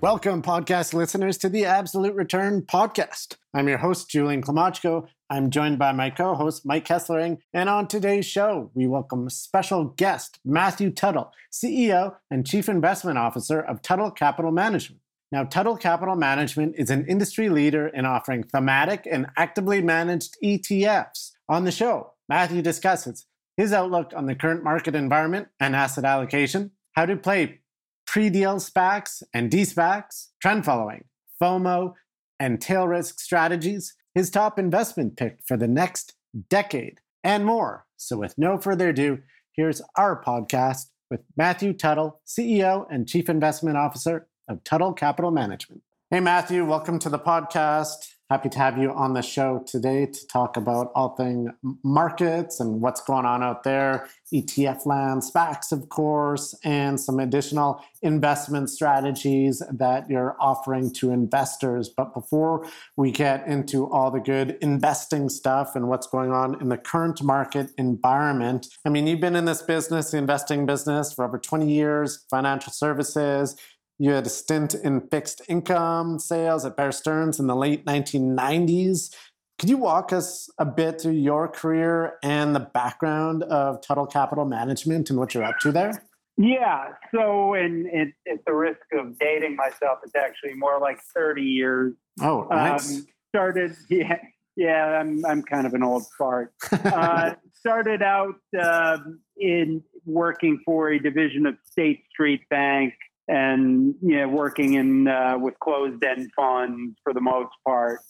Welcome, 0.00 0.42
podcast 0.42 0.94
listeners, 0.94 1.36
to 1.38 1.48
the 1.48 1.64
Absolute 1.64 2.14
Return 2.14 2.62
podcast. 2.62 3.34
I'm 3.52 3.66
your 3.66 3.78
host, 3.78 4.08
Julian 4.08 4.42
Klymochko. 4.42 5.08
I'm 5.28 5.50
joined 5.50 5.80
by 5.80 5.90
my 5.90 6.08
co 6.08 6.36
host, 6.36 6.64
Mike 6.64 6.86
Kesslering. 6.86 7.38
And 7.52 7.68
on 7.68 7.88
today's 7.88 8.24
show, 8.24 8.70
we 8.74 8.86
welcome 8.86 9.26
a 9.26 9.30
special 9.30 9.86
guest, 9.86 10.38
Matthew 10.44 10.92
Tuttle, 10.92 11.32
CEO 11.52 12.14
and 12.30 12.46
Chief 12.46 12.68
Investment 12.68 13.18
Officer 13.18 13.60
of 13.60 13.82
Tuttle 13.82 14.12
Capital 14.12 14.52
Management. 14.52 15.02
Now, 15.32 15.42
Tuttle 15.42 15.76
Capital 15.76 16.14
Management 16.14 16.76
is 16.78 16.90
an 16.90 17.04
industry 17.08 17.48
leader 17.48 17.88
in 17.88 18.06
offering 18.06 18.44
thematic 18.44 19.04
and 19.10 19.26
actively 19.36 19.82
managed 19.82 20.36
ETFs. 20.44 21.32
On 21.48 21.64
the 21.64 21.72
show, 21.72 22.12
Matthew 22.28 22.62
discusses 22.62 23.26
his 23.56 23.72
outlook 23.72 24.12
on 24.14 24.26
the 24.26 24.36
current 24.36 24.62
market 24.62 24.94
environment 24.94 25.48
and 25.58 25.74
asset 25.74 26.04
allocation, 26.04 26.70
how 26.92 27.04
to 27.04 27.16
play 27.16 27.62
pre-deal 28.08 28.56
SPACs 28.56 29.22
and 29.34 29.50
de-SPACs, 29.50 30.28
trend 30.40 30.64
following, 30.64 31.04
FOMO, 31.40 31.92
and 32.40 32.58
tail 32.58 32.88
risk 32.88 33.20
strategies, 33.20 33.94
his 34.14 34.30
top 34.30 34.58
investment 34.58 35.18
pick 35.18 35.40
for 35.46 35.58
the 35.58 35.68
next 35.68 36.14
decade, 36.48 37.00
and 37.22 37.44
more. 37.44 37.84
So 37.98 38.16
with 38.16 38.38
no 38.38 38.56
further 38.56 38.88
ado, 38.88 39.18
here's 39.52 39.82
our 39.96 40.22
podcast 40.22 40.86
with 41.10 41.20
Matthew 41.36 41.74
Tuttle, 41.74 42.22
CEO 42.26 42.86
and 42.90 43.06
Chief 43.06 43.28
Investment 43.28 43.76
Officer 43.76 44.26
of 44.48 44.64
Tuttle 44.64 44.94
Capital 44.94 45.30
Management. 45.30 45.82
Hey, 46.10 46.20
Matthew, 46.20 46.64
welcome 46.64 46.98
to 47.00 47.10
the 47.10 47.18
podcast. 47.18 48.08
Happy 48.30 48.50
to 48.50 48.58
have 48.58 48.76
you 48.76 48.92
on 48.92 49.14
the 49.14 49.22
show 49.22 49.64
today 49.66 50.04
to 50.04 50.26
talk 50.26 50.58
about 50.58 50.92
all 50.94 51.16
things 51.16 51.50
markets 51.82 52.60
and 52.60 52.82
what's 52.82 53.00
going 53.00 53.24
on 53.24 53.42
out 53.42 53.64
there, 53.64 54.06
ETF 54.34 54.84
land, 54.84 55.22
SPACs, 55.22 55.72
of 55.72 55.88
course, 55.88 56.54
and 56.62 57.00
some 57.00 57.20
additional 57.20 57.82
investment 58.02 58.68
strategies 58.68 59.62
that 59.72 60.10
you're 60.10 60.36
offering 60.38 60.92
to 60.92 61.10
investors. 61.10 61.88
But 61.88 62.12
before 62.12 62.68
we 62.98 63.12
get 63.12 63.46
into 63.48 63.90
all 63.90 64.10
the 64.10 64.20
good 64.20 64.58
investing 64.60 65.30
stuff 65.30 65.74
and 65.74 65.88
what's 65.88 66.06
going 66.06 66.30
on 66.30 66.60
in 66.60 66.68
the 66.68 66.76
current 66.76 67.22
market 67.22 67.70
environment, 67.78 68.66
I 68.84 68.90
mean, 68.90 69.06
you've 69.06 69.20
been 69.20 69.36
in 69.36 69.46
this 69.46 69.62
business, 69.62 70.10
the 70.10 70.18
investing 70.18 70.66
business, 70.66 71.14
for 71.14 71.24
over 71.24 71.38
20 71.38 71.72
years, 71.72 72.26
financial 72.28 72.74
services 72.74 73.56
you 73.98 74.12
had 74.12 74.26
a 74.26 74.30
stint 74.30 74.74
in 74.74 75.00
fixed 75.08 75.42
income 75.48 76.18
sales 76.18 76.64
at 76.64 76.76
Bear 76.76 76.92
Stearns 76.92 77.40
in 77.40 77.48
the 77.48 77.56
late 77.56 77.84
1990s. 77.84 79.14
Could 79.58 79.68
you 79.68 79.76
walk 79.76 80.12
us 80.12 80.48
a 80.58 80.64
bit 80.64 81.00
through 81.00 81.12
your 81.12 81.48
career 81.48 82.16
and 82.22 82.54
the 82.54 82.60
background 82.60 83.42
of 83.42 83.80
Tuttle 83.82 84.06
Capital 84.06 84.44
Management 84.44 85.10
and 85.10 85.18
what 85.18 85.34
you're 85.34 85.42
up 85.42 85.58
to 85.60 85.72
there? 85.72 86.04
Yeah. 86.36 86.90
So, 87.12 87.54
and, 87.54 87.86
and 87.86 88.12
at 88.30 88.44
the 88.46 88.54
risk 88.54 88.78
of 88.92 89.18
dating 89.18 89.56
myself, 89.56 89.98
it's 90.04 90.14
actually 90.14 90.54
more 90.54 90.78
like 90.78 91.00
30 91.12 91.42
years. 91.42 91.94
Oh, 92.20 92.46
nice. 92.48 92.98
Um, 92.98 93.06
started, 93.34 93.74
yeah, 93.88 94.18
yeah. 94.54 95.00
I'm 95.00 95.26
I'm 95.26 95.42
kind 95.42 95.66
of 95.66 95.74
an 95.74 95.82
old 95.82 96.04
fart. 96.16 96.54
uh, 96.70 97.34
started 97.54 98.02
out 98.02 98.36
uh, 98.56 98.98
in 99.36 99.82
working 100.06 100.60
for 100.64 100.90
a 100.90 101.00
division 101.00 101.44
of 101.46 101.56
State 101.64 102.04
Street 102.12 102.42
Bank 102.48 102.94
and 103.28 103.94
you 104.00 104.16
know 104.16 104.28
working 104.28 104.74
in 104.74 105.06
uh, 105.06 105.36
with 105.38 105.54
closed 105.60 106.02
end 106.02 106.30
funds 106.34 106.96
for 107.04 107.12
the 107.12 107.20
most 107.20 107.52
part. 107.66 108.00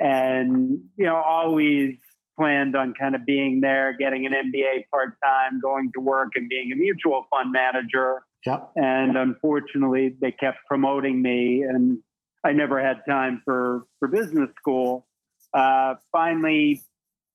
And 0.00 0.80
you 0.96 1.04
know 1.04 1.16
always 1.16 1.96
planned 2.38 2.74
on 2.74 2.94
kind 2.98 3.14
of 3.14 3.26
being 3.26 3.60
there 3.60 3.94
getting 3.98 4.24
an 4.24 4.32
mba 4.32 4.84
part-time 4.90 5.60
going 5.60 5.92
to 5.92 6.00
work 6.00 6.32
and 6.34 6.48
being 6.48 6.72
a 6.72 6.76
mutual 6.76 7.26
fund 7.30 7.52
manager. 7.52 8.22
Yep. 8.44 8.72
and 8.74 9.16
unfortunately 9.16 10.16
they 10.20 10.32
kept 10.32 10.58
promoting 10.66 11.22
me 11.22 11.62
and 11.62 11.98
i 12.42 12.50
never 12.50 12.82
had 12.82 13.02
time 13.08 13.40
for 13.44 13.84
for 13.98 14.08
business 14.08 14.48
school. 14.58 15.06
Uh, 15.54 15.94
finally 16.10 16.82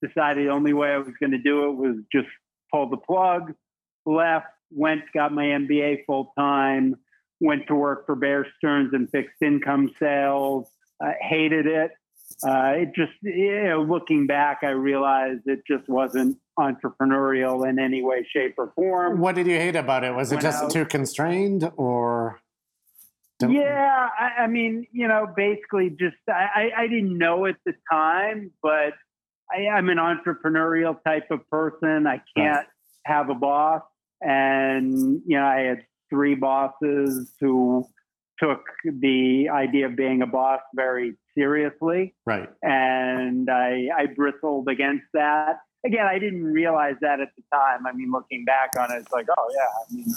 decided 0.04 0.48
the 0.48 0.52
only 0.52 0.74
way 0.74 0.90
i 0.90 0.98
was 0.98 1.14
going 1.20 1.32
to 1.32 1.38
do 1.38 1.70
it 1.70 1.76
was 1.76 1.96
just 2.12 2.28
pull 2.74 2.90
the 2.90 2.98
plug 2.98 3.54
left 4.06 4.48
went 4.72 5.02
got 5.14 5.32
my 5.32 5.44
mba 5.44 6.04
full 6.06 6.34
time 6.38 6.96
went 7.40 7.68
to 7.68 7.76
work 7.76 8.06
for 8.06 8.16
Bear 8.16 8.48
Stearns 8.58 8.94
and 8.94 9.10
fixed 9.10 9.42
income 9.42 9.92
sales. 10.00 10.68
Uh, 11.04 11.12
hated 11.22 11.68
it. 11.68 11.92
Uh, 12.44 12.74
it 12.76 12.96
just, 12.96 13.14
you 13.22 13.64
know, 13.64 13.82
looking 13.82 14.28
back, 14.28 14.60
I 14.64 14.70
realized 14.70 15.44
it 15.46 15.62
just 15.68 15.88
wasn't 15.88 16.38
entrepreneurial 16.60 17.68
in 17.68 17.80
any 17.80 18.04
way, 18.04 18.28
shape, 18.32 18.56
or 18.58 18.72
form. 18.76 19.20
What 19.20 19.36
did 19.36 19.48
you 19.48 19.56
hate 19.56 19.76
about 19.76 20.04
it? 20.04 20.14
Was 20.14 20.32
it 20.32 20.42
just 20.42 20.64
out. 20.64 20.72
too 20.72 20.86
constrained, 20.86 21.72
or? 21.78 22.40
Yeah, 23.40 24.10
I, 24.20 24.44
I, 24.44 24.48
mean, 24.48 24.88
you 24.92 25.08
know, 25.08 25.32
basically, 25.36 25.92
just 25.92 26.16
I, 26.28 26.72
I 26.76 26.88
didn't 26.88 27.18
know 27.18 27.46
at 27.46 27.56
the 27.66 27.74
time, 27.92 28.52
but 28.64 28.94
I, 29.52 29.78
am 29.78 29.90
an 29.90 29.98
entrepreneurial 29.98 30.98
type 31.04 31.30
of 31.30 31.48
person. 31.50 32.08
I 32.08 32.22
can't 32.36 32.58
right. 32.58 32.66
have 33.06 33.30
a 33.30 33.36
boss, 33.36 33.84
and 34.22 35.22
you 35.26 35.38
know, 35.38 35.46
I 35.46 35.60
had 35.62 35.86
three 36.10 36.36
bosses 36.36 37.32
who 37.40 37.88
took 38.40 38.62
the 38.84 39.50
idea 39.50 39.88
of 39.88 39.96
being 39.96 40.22
a 40.22 40.28
boss 40.28 40.62
very 40.76 41.16
seriously. 41.36 42.16
Right. 42.26 42.50
And 42.62 43.50
I, 43.50 43.88
I 43.98 44.06
bristled 44.08 44.70
against 44.70 45.06
that. 45.14 45.60
Again, 45.86 46.06
I 46.06 46.20
didn't 46.20 46.44
realize 46.44 46.96
that 47.02 47.20
at 47.20 47.30
the 47.36 47.44
time. 47.54 47.88
I 47.88 47.94
mean, 47.94 48.12
looking 48.12 48.46
back 48.46 48.72
on 48.80 48.92
it, 48.92 49.00
it's 49.00 49.12
like, 49.12 49.28
oh, 49.36 49.50
yeah, 49.56 49.66
I 49.66 49.96
mean, 49.96 50.16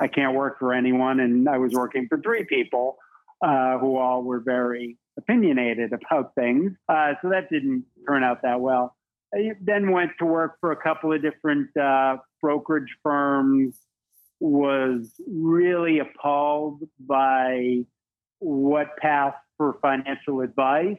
I 0.00 0.08
can't 0.08 0.34
work 0.34 0.58
for 0.58 0.72
anyone. 0.72 1.20
And 1.20 1.48
I 1.48 1.58
was 1.58 1.72
working 1.72 2.06
for 2.08 2.20
three 2.20 2.44
people 2.44 2.96
uh, 3.42 3.78
who 3.78 3.96
all 3.96 4.22
were 4.22 4.40
very 4.40 4.98
opinionated 5.18 5.92
about 5.92 6.34
things. 6.34 6.72
Uh, 6.88 7.12
so 7.22 7.30
that 7.30 7.48
didn't 7.50 7.84
turn 8.06 8.22
out 8.22 8.42
that 8.42 8.60
well. 8.60 8.96
I 9.34 9.52
then 9.60 9.90
went 9.90 10.12
to 10.18 10.26
work 10.26 10.56
for 10.60 10.72
a 10.72 10.76
couple 10.76 11.12
of 11.12 11.20
different 11.22 11.74
uh, 11.76 12.18
brokerage 12.40 12.94
firms, 13.02 13.78
was 14.40 15.12
really 15.26 15.98
appalled 16.00 16.82
by 17.00 17.84
what 18.38 18.96
passed 18.98 19.38
for 19.56 19.78
financial 19.80 20.40
advice. 20.40 20.98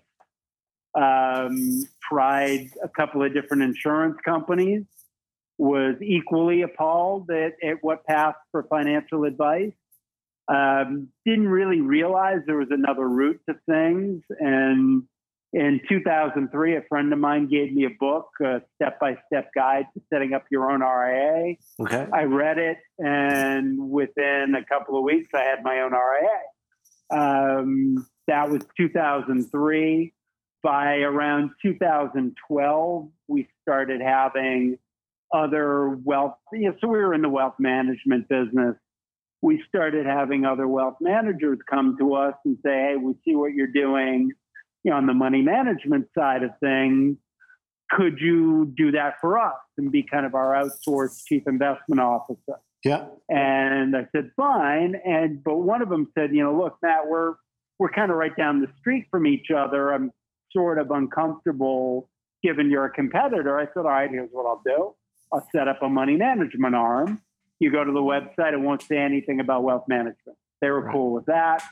Um, 0.96 1.84
tried 2.10 2.70
a 2.84 2.90
couple 2.90 3.24
of 3.24 3.34
different 3.34 3.62
insurance 3.62 4.18
companies, 4.26 4.84
was 5.60 5.96
equally 6.02 6.64
appalled 6.64 7.30
at, 7.30 7.54
at 7.64 7.78
what 7.82 8.04
passed 8.06 8.40
for 8.52 8.64
financial 8.64 9.26
advice. 9.26 9.74
Um, 10.48 11.10
didn't 11.26 11.50
really 11.50 11.82
realize 11.82 12.40
there 12.48 12.58
was 12.58 12.72
another 12.72 13.08
route 13.08 13.40
to 13.50 13.56
things 13.70 14.24
and 14.40 15.04
in 15.54 15.80
2003, 15.88 16.76
a 16.76 16.82
friend 16.90 17.14
of 17.14 17.20
mine 17.20 17.48
gave 17.48 17.74
me 17.74 17.86
a 17.86 17.90
book, 18.00 18.30
a 18.42 18.62
step 18.76 19.00
by 19.00 19.18
step 19.28 19.50
guide 19.56 19.86
to 19.94 20.02
setting 20.12 20.34
up 20.34 20.44
your 20.52 20.70
own 20.72 20.82
RIA. 20.82 21.56
Okay. 21.80 22.08
I 22.14 22.24
read 22.24 22.58
it, 22.58 22.78
and 23.00 23.90
within 23.90 24.56
a 24.56 24.66
couple 24.66 24.98
of 24.98 25.04
weeks, 25.04 25.30
I 25.34 25.44
had 25.44 25.64
my 25.64 25.82
own 25.82 25.94
RIA. 25.94 26.40
Um, 27.20 28.08
that 28.28 28.50
was 28.50 28.64
2003. 28.78 30.14
By 30.64 30.96
around 30.98 31.52
2012, 31.62 33.10
we 33.28 33.48
started 33.62 34.02
having 34.02 34.78
other 35.34 35.90
wealth. 36.04 36.36
You 36.52 36.70
know, 36.70 36.76
so 36.82 36.88
we 36.90 36.98
were 36.98 37.14
in 37.14 37.22
the 37.22 37.30
wealth 37.30 37.56
management 37.58 38.28
business. 38.28 38.76
We 39.42 39.64
started 39.70 40.06
having 40.06 40.46
other 40.46 40.68
wealth 40.68 40.98
managers 41.00 41.60
come 41.70 41.96
to 42.00 42.16
us 42.16 42.34
and 42.44 42.58
say, 42.66 42.72
"Hey, 42.72 42.96
we 42.98 43.14
see 43.24 43.36
what 43.36 43.54
you're 43.54 43.68
doing 43.68 44.34
you 44.84 44.92
know, 44.92 44.98
on 44.98 45.06
the 45.06 45.14
money 45.14 45.42
management 45.42 46.08
side 46.18 46.44
of 46.44 46.52
things, 46.60 47.18
could 47.90 48.20
you 48.20 48.74
do 48.76 48.92
that 48.92 49.16
for 49.22 49.40
us 49.40 49.56
and 49.78 49.92
be 49.92 50.04
kind 50.04 50.26
of 50.26 50.36
our 50.36 50.54
outsourced 50.54 51.26
chief 51.26 51.44
investment 51.48 52.02
officer? 52.02 52.60
Yeah. 52.84 53.06
And 53.30 53.96
I 53.96 54.08
said, 54.12 54.32
fine. 54.36 54.96
And 55.06 55.44
but 55.44 55.58
one 55.58 55.82
of 55.82 55.90
them 55.90 56.12
said, 56.18 56.34
you 56.34 56.44
know, 56.44 56.56
look, 56.56 56.78
Matt, 56.82 57.08
we're 57.08 57.36
we're 57.80 57.90
kind 57.90 58.12
of 58.12 58.18
right 58.18 58.36
down 58.36 58.62
the 58.62 58.68
street 58.80 59.08
from 59.12 59.28
each 59.28 59.52
other. 59.56 59.94
I'm 59.94 60.12
sort 60.52 60.80
of 60.80 60.92
uncomfortable 60.92 62.10
given 62.44 62.70
you're 62.70 62.86
a 62.86 62.90
competitor. 62.90 63.60
I 63.60 63.66
said, 63.66 63.80
all 63.80 63.84
right, 63.84 64.10
here's 64.10 64.30
what 64.32 64.46
I'll 64.46 64.62
do. 64.66 64.96
I'll 65.34 65.48
set 65.52 65.68
up 65.68 65.82
a 65.82 65.90
money 65.90 66.16
management 66.16 66.76
arm. 66.76 67.22
You 67.60 67.72
go 67.72 67.84
to 67.84 67.92
the 67.92 68.00
website, 68.00 68.54
it 68.54 68.60
won't 68.60 68.84
say 68.84 68.98
anything 68.98 69.40
about 69.40 69.64
wealth 69.64 69.86
management. 69.88 70.38
They 70.62 70.70
were 70.70 70.82
right. 70.82 70.94
cool 70.94 71.14
with 71.14 71.26
that. 71.26 71.64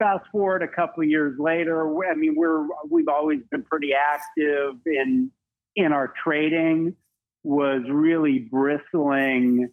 Fast 0.00 0.24
forward 0.32 0.62
a 0.62 0.68
couple 0.68 1.04
of 1.04 1.08
years 1.08 1.38
later, 1.38 1.86
I 2.10 2.14
mean, 2.14 2.34
we're 2.36 2.66
we've 2.88 3.08
always 3.08 3.40
been 3.50 3.62
pretty 3.62 3.92
active 3.94 4.74
in 4.86 5.30
in 5.76 5.92
our 5.92 6.12
trading. 6.22 6.96
Was 7.42 7.82
really 7.88 8.38
bristling 8.38 9.70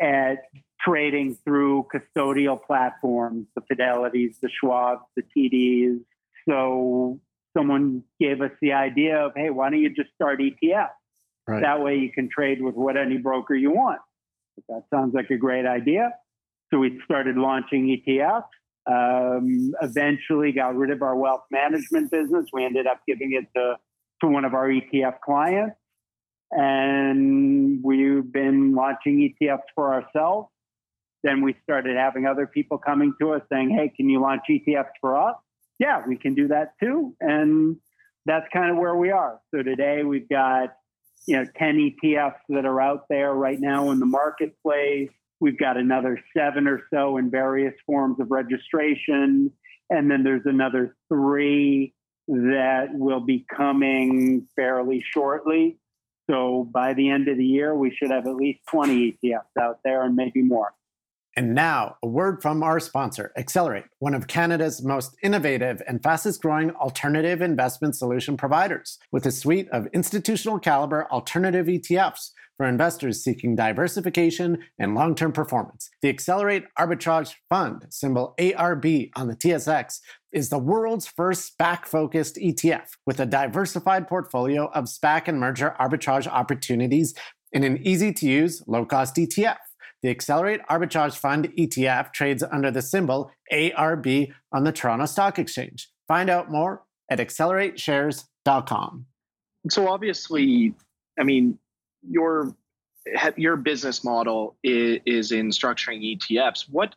at 0.00 0.38
trading 0.80 1.36
through 1.44 1.86
custodial 1.94 2.58
platforms, 2.62 3.46
the 3.54 3.60
Fidelities, 3.62 4.40
the 4.40 4.48
Schwabs, 4.48 5.02
the 5.16 5.22
TDs. 5.36 6.00
So 6.48 7.20
someone 7.56 8.04
gave 8.18 8.40
us 8.40 8.52
the 8.62 8.72
idea 8.72 9.18
of, 9.18 9.32
hey, 9.36 9.50
why 9.50 9.70
don't 9.70 9.80
you 9.80 9.90
just 9.90 10.10
start 10.14 10.40
ETFs? 10.40 10.88
Right. 11.46 11.62
That 11.62 11.82
way 11.82 11.96
you 11.96 12.10
can 12.10 12.28
trade 12.30 12.62
with 12.62 12.74
what 12.74 12.96
any 12.96 13.18
broker 13.18 13.54
you 13.54 13.70
want. 13.70 14.00
That 14.68 14.84
sounds 14.92 15.14
like 15.14 15.30
a 15.30 15.36
great 15.36 15.66
idea. 15.66 16.12
So 16.72 16.78
we 16.78 17.00
started 17.04 17.36
launching 17.36 17.86
ETFs. 17.86 18.44
Um, 18.90 19.72
eventually 19.82 20.52
got 20.52 20.74
rid 20.74 20.90
of 20.90 21.02
our 21.02 21.14
wealth 21.14 21.44
management 21.50 22.10
business. 22.10 22.46
We 22.52 22.64
ended 22.64 22.86
up 22.86 23.00
giving 23.06 23.32
it 23.32 23.46
to, 23.56 23.76
to 24.22 24.26
one 24.26 24.44
of 24.44 24.54
our 24.54 24.68
ETF 24.68 25.20
clients. 25.24 25.76
And 26.50 27.80
we've 27.84 28.30
been 28.32 28.74
launching 28.74 29.32
ETFs 29.40 29.60
for 29.74 29.94
ourselves. 29.94 30.48
Then 31.22 31.42
we 31.42 31.54
started 31.62 31.96
having 31.96 32.26
other 32.26 32.46
people 32.46 32.78
coming 32.78 33.12
to 33.20 33.34
us 33.34 33.42
saying, 33.52 33.70
hey, 33.70 33.92
can 33.94 34.08
you 34.08 34.20
launch 34.20 34.42
ETFs 34.50 34.90
for 35.00 35.16
us? 35.16 35.36
Yeah, 35.78 36.02
we 36.06 36.16
can 36.16 36.34
do 36.34 36.48
that 36.48 36.72
too. 36.82 37.14
And 37.20 37.76
that's 38.26 38.46
kind 38.52 38.70
of 38.70 38.78
where 38.78 38.96
we 38.96 39.10
are. 39.10 39.40
So 39.54 39.62
today 39.62 40.02
we've 40.02 40.28
got, 40.28 40.74
you 41.26 41.36
know, 41.36 41.46
10 41.56 41.94
ETFs 42.02 42.40
that 42.48 42.64
are 42.64 42.80
out 42.80 43.04
there 43.08 43.32
right 43.32 43.60
now 43.60 43.90
in 43.90 44.00
the 44.00 44.06
marketplace. 44.06 45.10
We've 45.40 45.58
got 45.58 45.76
another 45.76 46.20
seven 46.36 46.68
or 46.68 46.82
so 46.92 47.16
in 47.16 47.30
various 47.30 47.74
forms 47.86 48.20
of 48.20 48.30
registration. 48.30 49.50
And 49.88 50.10
then 50.10 50.22
there's 50.22 50.44
another 50.44 50.96
three 51.08 51.94
that 52.28 52.88
will 52.92 53.20
be 53.20 53.44
coming 53.56 54.46
fairly 54.54 55.04
shortly. 55.12 55.78
So 56.30 56.68
by 56.72 56.94
the 56.94 57.10
end 57.10 57.26
of 57.28 57.38
the 57.38 57.44
year, 57.44 57.74
we 57.74 57.90
should 57.90 58.10
have 58.10 58.26
at 58.26 58.36
least 58.36 58.60
20 58.68 59.18
ETFs 59.24 59.60
out 59.60 59.80
there 59.82 60.04
and 60.04 60.14
maybe 60.14 60.42
more. 60.42 60.72
And 61.36 61.54
now, 61.54 61.96
a 62.02 62.08
word 62.08 62.42
from 62.42 62.62
our 62.62 62.80
sponsor, 62.80 63.32
Accelerate, 63.36 63.84
one 64.00 64.14
of 64.14 64.26
Canada's 64.26 64.82
most 64.82 65.16
innovative 65.22 65.80
and 65.86 66.02
fastest 66.02 66.42
growing 66.42 66.72
alternative 66.72 67.40
investment 67.40 67.96
solution 67.96 68.36
providers, 68.36 68.98
with 69.12 69.24
a 69.26 69.30
suite 69.30 69.68
of 69.70 69.86
institutional 69.92 70.58
caliber 70.58 71.06
alternative 71.10 71.66
ETFs 71.66 72.30
for 72.60 72.66
investors 72.66 73.24
seeking 73.24 73.56
diversification 73.56 74.58
and 74.78 74.94
long 74.94 75.14
term 75.14 75.32
performance. 75.32 75.88
The 76.02 76.10
Accelerate 76.10 76.64
Arbitrage 76.78 77.32
Fund, 77.48 77.86
symbol 77.88 78.34
ARB 78.38 79.08
on 79.16 79.28
the 79.28 79.34
TSX, 79.34 80.00
is 80.30 80.50
the 80.50 80.58
world's 80.58 81.06
first 81.06 81.56
SPAC 81.56 81.86
focused 81.86 82.36
ETF 82.36 82.88
with 83.06 83.18
a 83.18 83.24
diversified 83.24 84.06
portfolio 84.06 84.70
of 84.74 84.84
SPAC 84.84 85.26
and 85.26 85.40
merger 85.40 85.74
arbitrage 85.80 86.26
opportunities 86.26 87.14
in 87.52 87.64
an 87.64 87.78
easy 87.78 88.12
to 88.12 88.26
use, 88.26 88.62
low 88.66 88.84
cost 88.84 89.16
ETF. 89.16 89.56
The 90.02 90.10
Accelerate 90.10 90.60
Arbitrage 90.68 91.16
Fund 91.16 91.50
ETF 91.58 92.12
trades 92.12 92.42
under 92.42 92.70
the 92.70 92.82
symbol 92.82 93.30
ARB 93.50 94.34
on 94.52 94.64
the 94.64 94.72
Toronto 94.72 95.06
Stock 95.06 95.38
Exchange. 95.38 95.88
Find 96.06 96.28
out 96.28 96.50
more 96.50 96.82
at 97.10 97.20
accelerateshares.com. 97.20 99.06
So 99.70 99.88
obviously, 99.88 100.74
I 101.18 101.22
mean, 101.22 101.58
your 102.02 102.54
your 103.36 103.56
business 103.56 104.04
model 104.04 104.56
is, 104.62 105.00
is 105.06 105.32
in 105.32 105.50
structuring 105.50 106.16
ETFs. 106.16 106.66
What 106.68 106.94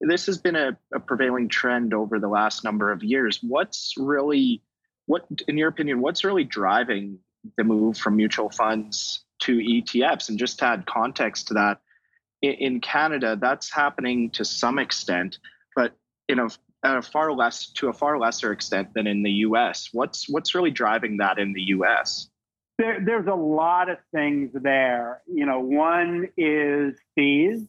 this 0.00 0.26
has 0.26 0.38
been 0.38 0.56
a, 0.56 0.78
a 0.94 1.00
prevailing 1.00 1.48
trend 1.48 1.92
over 1.92 2.18
the 2.18 2.28
last 2.28 2.64
number 2.64 2.90
of 2.90 3.02
years. 3.02 3.38
What's 3.42 3.94
really 3.98 4.62
what 5.06 5.26
in 5.48 5.58
your 5.58 5.68
opinion, 5.68 6.00
what's 6.00 6.24
really 6.24 6.44
driving 6.44 7.18
the 7.56 7.64
move 7.64 7.98
from 7.98 8.16
mutual 8.16 8.50
funds 8.50 9.24
to 9.40 9.56
ETFs? 9.56 10.28
And 10.28 10.38
just 10.38 10.58
to 10.60 10.66
add 10.66 10.86
context 10.86 11.48
to 11.48 11.54
that, 11.54 11.80
in 12.42 12.80
Canada, 12.80 13.36
that's 13.38 13.70
happening 13.70 14.30
to 14.30 14.44
some 14.44 14.78
extent, 14.78 15.38
but 15.76 15.94
in 16.28 16.38
a, 16.38 16.48
a, 16.82 17.02
far 17.02 17.32
less 17.32 17.66
to 17.72 17.88
a 17.88 17.92
far 17.92 18.18
lesser 18.18 18.52
extent 18.52 18.94
than 18.94 19.06
in 19.06 19.22
the 19.22 19.30
U.S. 19.30 19.90
What's 19.92 20.28
what's 20.28 20.54
really 20.54 20.70
driving 20.70 21.18
that 21.18 21.38
in 21.38 21.52
the 21.52 21.62
U.S.? 21.62 22.30
There, 22.80 22.98
there's 23.04 23.26
a 23.26 23.34
lot 23.34 23.90
of 23.90 23.98
things 24.12 24.50
there. 24.54 25.20
You 25.26 25.46
know, 25.46 25.60
one 25.60 26.28
is 26.36 26.94
fees. 27.14 27.66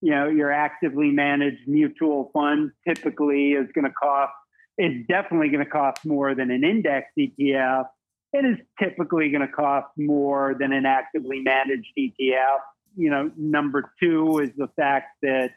You 0.00 0.12
know, 0.12 0.28
your 0.28 0.52
actively 0.52 1.10
managed 1.10 1.66
mutual 1.66 2.30
fund 2.32 2.70
typically 2.86 3.52
is 3.52 3.66
going 3.74 3.84
to 3.84 3.92
cost. 3.92 4.32
Is 4.78 5.04
definitely 5.08 5.48
going 5.48 5.64
to 5.64 5.70
cost 5.70 6.04
more 6.04 6.36
than 6.36 6.52
an 6.52 6.62
index 6.62 7.08
ETF. 7.18 7.86
It 8.32 8.44
is 8.44 8.58
typically 8.78 9.30
going 9.30 9.44
to 9.44 9.52
cost 9.52 9.88
more 9.96 10.54
than 10.56 10.72
an 10.72 10.86
actively 10.86 11.40
managed 11.40 11.88
ETF 11.98 12.60
you 12.98 13.10
know, 13.10 13.30
number 13.36 13.92
two 14.00 14.40
is 14.40 14.50
the 14.56 14.68
fact 14.76 15.16
that, 15.22 15.50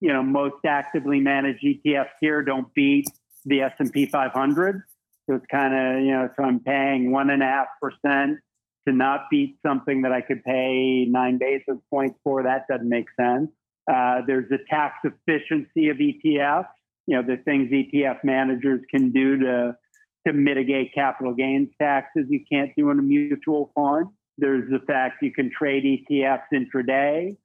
you 0.00 0.12
know, 0.12 0.22
most 0.22 0.64
actively 0.64 1.20
managed 1.20 1.64
ETFs 1.64 2.10
here 2.20 2.42
don't 2.42 2.72
beat 2.74 3.08
the 3.44 3.62
S&P 3.62 4.06
500. 4.06 4.82
So 5.28 5.36
it's 5.36 5.46
kind 5.50 5.74
of, 5.74 6.04
you 6.04 6.12
know, 6.12 6.28
so 6.36 6.44
I'm 6.44 6.60
paying 6.60 7.10
one 7.10 7.30
and 7.30 7.42
a 7.42 7.46
half 7.46 7.66
percent 7.80 8.38
to 8.86 8.94
not 8.94 9.22
beat 9.30 9.58
something 9.66 10.02
that 10.02 10.12
I 10.12 10.20
could 10.20 10.44
pay 10.44 11.06
nine 11.08 11.38
basis 11.38 11.80
points 11.90 12.18
for. 12.22 12.42
That 12.42 12.66
doesn't 12.70 12.88
make 12.88 13.06
sense. 13.18 13.50
Uh, 13.92 14.20
there's 14.26 14.48
the 14.48 14.58
tax 14.70 14.96
efficiency 15.04 15.88
of 15.88 15.96
ETFs. 15.96 16.68
You 17.06 17.16
know, 17.16 17.22
the 17.22 17.36
things 17.44 17.70
ETF 17.70 18.24
managers 18.24 18.80
can 18.90 19.12
do 19.12 19.38
to 19.38 19.76
to 20.26 20.32
mitigate 20.32 20.92
capital 20.92 21.32
gains 21.34 21.68
taxes 21.80 22.26
you 22.28 22.40
can't 22.50 22.72
do 22.76 22.90
in 22.90 22.98
a 22.98 23.02
mutual 23.02 23.70
fund. 23.76 24.06
There's 24.38 24.68
the 24.68 24.80
fact 24.80 25.22
you 25.22 25.32
can 25.32 25.50
trade 25.56 25.84
ETFs 25.84 26.42
intraday. 26.52 27.36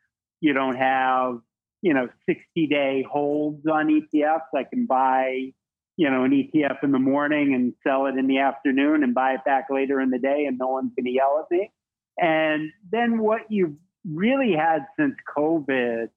You 0.42 0.54
don't 0.54 0.76
have, 0.76 1.40
you 1.84 1.94
know, 1.94 2.10
60 2.28 2.68
day 2.68 3.06
holds 3.10 3.66
on 3.68 3.88
ETFs. 3.88 4.50
I 4.56 4.64
can 4.64 4.88
buy, 4.88 5.54
you 5.98 6.10
know, 6.10 6.24
an 6.24 6.32
ETF 6.32 6.84
in 6.84 6.92
the 6.92 7.00
morning 7.00 7.54
and 7.54 7.74
sell 7.86 8.06
it 8.06 8.18
in 8.18 8.28
the 8.28 8.40
afternoon 8.40 9.04
and 9.04 9.14
buy 9.14 9.34
it 9.34 9.44
back 9.46 9.68
later 9.70 10.00
in 10.02 10.10
the 10.10 10.20
day 10.20 10.46
and 10.46 10.58
no 10.58 10.68
one's 10.68 10.92
going 10.96 11.06
to 11.06 11.12
yell 11.12 11.44
at 11.44 11.56
me. 11.56 11.72
And 12.18 12.72
then 12.92 13.20
what 13.20 13.42
you've 13.50 13.76
really 14.10 14.54
had 14.54 14.86
since 15.00 15.16
COVID 15.38 16.10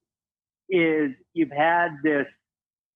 is 0.69 1.11
you've 1.35 1.51
had 1.51 1.97
this 2.03 2.27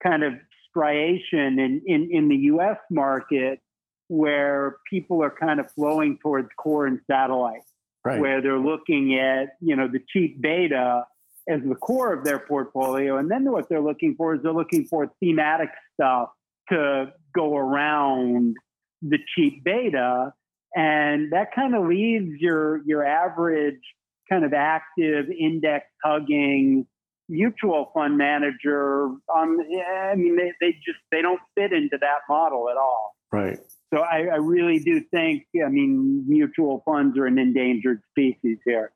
kind 0.02 0.22
of 0.22 0.34
striation 0.68 1.58
in, 1.58 1.82
in, 1.86 2.08
in 2.10 2.28
the 2.28 2.36
US 2.36 2.78
market 2.90 3.60
where 4.08 4.76
people 4.88 5.22
are 5.22 5.30
kind 5.30 5.60
of 5.60 5.70
flowing 5.72 6.18
towards 6.22 6.48
core 6.56 6.86
and 6.86 7.00
satellite 7.10 7.62
right. 8.04 8.20
where 8.20 8.40
they're 8.40 8.58
looking 8.58 9.18
at 9.18 9.56
you 9.60 9.76
know 9.76 9.88
the 9.88 10.00
cheap 10.12 10.40
beta 10.40 11.04
as 11.48 11.60
the 11.66 11.74
core 11.74 12.12
of 12.12 12.24
their 12.24 12.38
portfolio, 12.38 13.16
and 13.16 13.30
then 13.30 13.50
what 13.50 13.70
they're 13.70 13.80
looking 13.80 14.14
for 14.16 14.34
is 14.34 14.42
they're 14.42 14.52
looking 14.52 14.84
for 14.84 15.10
thematic 15.18 15.70
stuff 15.94 16.28
to 16.70 17.12
go 17.34 17.56
around 17.56 18.56
the 19.02 19.18
cheap 19.34 19.64
beta, 19.64 20.32
and 20.74 21.32
that 21.32 21.54
kind 21.54 21.74
of 21.74 21.86
leaves 21.86 22.40
your 22.40 22.82
your 22.84 23.04
average 23.04 23.80
kind 24.30 24.44
of 24.44 24.52
active 24.52 25.26
index 25.30 25.86
hugging 26.04 26.86
mutual 27.30 27.90
fund 27.92 28.16
manager 28.16 29.08
on 29.34 29.58
i 30.10 30.14
mean 30.14 30.34
they, 30.36 30.52
they 30.60 30.72
just 30.72 30.98
they 31.12 31.20
don't 31.20 31.40
fit 31.54 31.72
into 31.74 31.98
that 32.00 32.20
model 32.28 32.70
at 32.70 32.76
all 32.78 33.14
right 33.32 33.58
so 33.92 34.00
I, 34.00 34.26
I 34.32 34.36
really 34.36 34.78
do 34.80 35.00
think, 35.10 35.46
I 35.64 35.68
mean, 35.68 36.24
mutual 36.28 36.82
funds 36.84 37.16
are 37.18 37.26
an 37.26 37.38
endangered 37.38 38.02
species 38.10 38.58
here. 38.64 38.92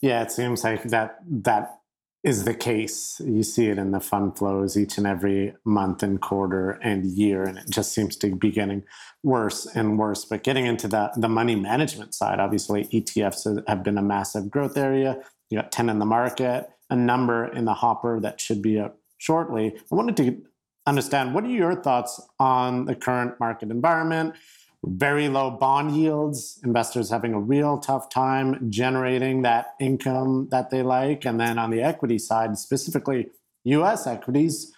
Yeah, 0.00 0.22
it 0.22 0.30
seems 0.30 0.64
like 0.64 0.82
that 0.84 1.18
that 1.44 1.79
is 2.22 2.44
the 2.44 2.54
case. 2.54 3.20
You 3.24 3.42
see 3.42 3.68
it 3.68 3.78
in 3.78 3.92
the 3.92 4.00
fund 4.00 4.36
flows 4.36 4.76
each 4.76 4.98
and 4.98 5.06
every 5.06 5.54
month 5.64 6.02
and 6.02 6.20
quarter 6.20 6.72
and 6.82 7.06
year, 7.06 7.44
and 7.44 7.56
it 7.56 7.70
just 7.70 7.92
seems 7.92 8.16
to 8.16 8.34
be 8.34 8.50
getting 8.50 8.84
worse 9.22 9.66
and 9.66 9.98
worse. 9.98 10.24
But 10.24 10.42
getting 10.42 10.66
into 10.66 10.86
the, 10.86 11.10
the 11.16 11.28
money 11.28 11.56
management 11.56 12.14
side, 12.14 12.38
obviously 12.38 12.84
ETFs 12.84 13.62
have 13.66 13.82
been 13.82 13.96
a 13.96 14.02
massive 14.02 14.50
growth 14.50 14.76
area. 14.76 15.18
You 15.48 15.58
got 15.58 15.72
10 15.72 15.88
in 15.88 15.98
the 15.98 16.06
market, 16.06 16.68
a 16.90 16.96
number 16.96 17.46
in 17.46 17.64
the 17.64 17.74
hopper 17.74 18.20
that 18.20 18.40
should 18.40 18.60
be 18.60 18.78
up 18.78 18.98
shortly. 19.18 19.74
I 19.90 19.94
wanted 19.94 20.16
to 20.18 20.42
understand 20.86 21.34
what 21.34 21.44
are 21.44 21.48
your 21.48 21.74
thoughts 21.74 22.20
on 22.38 22.84
the 22.84 22.94
current 22.94 23.40
market 23.40 23.70
environment? 23.70 24.34
Very 24.84 25.28
low 25.28 25.50
bond 25.50 25.94
yields, 25.94 26.58
investors 26.64 27.10
having 27.10 27.34
a 27.34 27.40
real 27.40 27.78
tough 27.78 28.08
time 28.08 28.70
generating 28.70 29.42
that 29.42 29.74
income 29.78 30.48
that 30.50 30.70
they 30.70 30.82
like. 30.82 31.26
And 31.26 31.38
then 31.38 31.58
on 31.58 31.70
the 31.70 31.82
equity 31.82 32.18
side, 32.18 32.56
specifically 32.56 33.28
US 33.64 34.06
equities, 34.06 34.72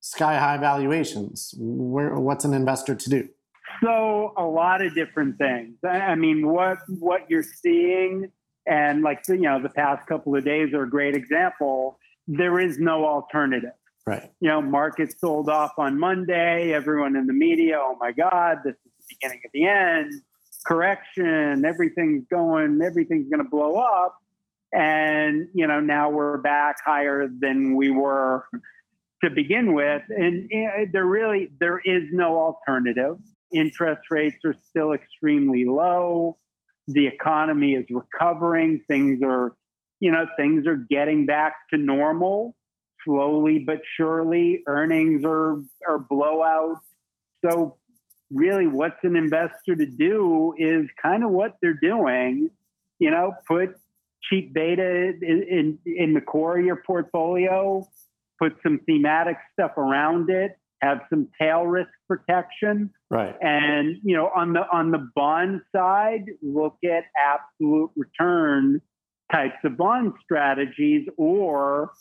sky 0.00 0.36
high 0.38 0.58
valuations. 0.58 1.54
Where, 1.58 2.14
what's 2.16 2.44
an 2.44 2.52
investor 2.52 2.94
to 2.94 3.10
do? 3.10 3.28
So 3.82 4.34
a 4.36 4.44
lot 4.44 4.82
of 4.82 4.94
different 4.94 5.38
things. 5.38 5.76
I 5.84 6.14
mean, 6.14 6.46
what 6.46 6.78
what 6.88 7.28
you're 7.30 7.42
seeing, 7.42 8.30
and 8.66 9.02
like 9.02 9.22
you 9.28 9.38
know, 9.38 9.60
the 9.60 9.68
past 9.68 10.06
couple 10.06 10.36
of 10.36 10.44
days 10.44 10.72
are 10.74 10.84
a 10.84 10.90
great 10.90 11.14
example. 11.14 11.98
There 12.28 12.60
is 12.60 12.78
no 12.78 13.04
alternative 13.04 13.72
Right. 14.06 14.30
You 14.38 14.48
know, 14.48 14.62
markets 14.62 15.16
sold 15.20 15.48
off 15.48 15.72
on 15.78 15.98
Monday. 15.98 16.72
Everyone 16.72 17.16
in 17.16 17.26
the 17.26 17.32
media, 17.32 17.76
oh 17.80 17.96
my 17.98 18.12
God, 18.12 18.58
this 18.64 18.76
beginning 19.08 19.40
of 19.44 19.50
the 19.52 19.66
end. 19.66 20.22
Correction, 20.66 21.64
everything's 21.64 22.24
going, 22.30 22.80
everything's 22.82 23.28
going 23.30 23.42
to 23.42 23.48
blow 23.48 23.76
up. 23.76 24.16
And, 24.72 25.48
you 25.54 25.66
know, 25.66 25.80
now 25.80 26.10
we're 26.10 26.38
back 26.38 26.76
higher 26.84 27.28
than 27.28 27.76
we 27.76 27.90
were 27.90 28.44
to 29.22 29.30
begin 29.30 29.74
with. 29.74 30.02
And 30.08 30.50
there 30.92 31.06
really, 31.06 31.50
there 31.60 31.80
is 31.84 32.02
no 32.12 32.36
alternative. 32.36 33.16
Interest 33.52 34.02
rates 34.10 34.44
are 34.44 34.56
still 34.68 34.92
extremely 34.92 35.64
low. 35.64 36.36
The 36.88 37.06
economy 37.06 37.74
is 37.74 37.86
recovering. 37.90 38.82
Things 38.88 39.20
are, 39.22 39.54
you 40.00 40.10
know, 40.10 40.26
things 40.36 40.66
are 40.66 40.76
getting 40.76 41.26
back 41.26 41.54
to 41.70 41.78
normal 41.78 42.56
slowly 43.06 43.60
but 43.60 43.80
surely. 43.96 44.62
Earnings 44.66 45.22
are, 45.24 45.62
are 45.88 45.98
blowouts. 45.98 46.80
So 47.44 47.76
really 48.30 48.66
what's 48.66 49.02
an 49.02 49.16
investor 49.16 49.76
to 49.76 49.86
do 49.86 50.54
is 50.58 50.86
kind 51.00 51.24
of 51.24 51.30
what 51.30 51.56
they're 51.62 51.78
doing, 51.80 52.50
you 52.98 53.10
know, 53.10 53.32
put 53.46 53.76
cheap 54.22 54.52
beta 54.52 55.12
in, 55.22 55.42
in, 55.48 55.78
in 55.86 56.14
the 56.14 56.20
core 56.20 56.58
of 56.58 56.64
your 56.64 56.82
portfolio, 56.86 57.86
put 58.40 58.56
some 58.62 58.80
thematic 58.86 59.36
stuff 59.52 59.76
around 59.76 60.30
it, 60.30 60.58
have 60.82 61.00
some 61.08 61.28
tail 61.40 61.62
risk 61.66 61.90
protection. 62.08 62.90
Right. 63.10 63.34
And, 63.40 63.96
you 64.02 64.16
know, 64.16 64.30
on 64.34 64.52
the 64.52 64.62
on 64.72 64.90
the 64.90 65.08
bond 65.14 65.62
side, 65.74 66.26
look 66.42 66.76
at 66.84 67.04
absolute 67.18 67.90
return 67.96 68.80
types 69.32 69.56
of 69.64 69.76
bond 69.76 70.12
strategies 70.22 71.08
or 71.16 71.92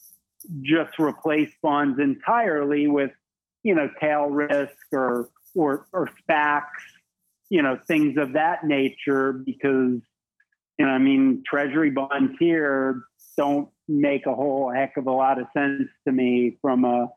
just 0.61 0.99
replace 0.99 1.51
bonds 1.61 1.99
entirely 1.99 2.87
with, 2.87 3.11
you 3.63 3.73
know, 3.73 3.89
tail 3.99 4.25
risk 4.25 4.75
or 4.91 5.29
or 5.55 5.87
or 5.93 6.09
SPACs, 6.29 6.63
you 7.49 7.61
know, 7.61 7.79
things 7.87 8.17
of 8.17 8.33
that 8.33 8.65
nature 8.65 9.33
because 9.33 10.01
you 10.77 10.85
know, 10.85 10.91
I 10.91 10.97
mean, 10.97 11.43
treasury 11.47 11.89
bonds 11.89 12.33
here 12.37 13.01
don't 13.37 13.69
make 13.87 14.25
a 14.25 14.33
whole 14.33 14.71
heck 14.71 14.97
of 14.97 15.07
a 15.07 15.11
lot 15.11 15.39
of 15.39 15.47
sense 15.55 15.89
to 16.05 16.11
me 16.11 16.57
from 16.61 16.85
a 16.85 17.07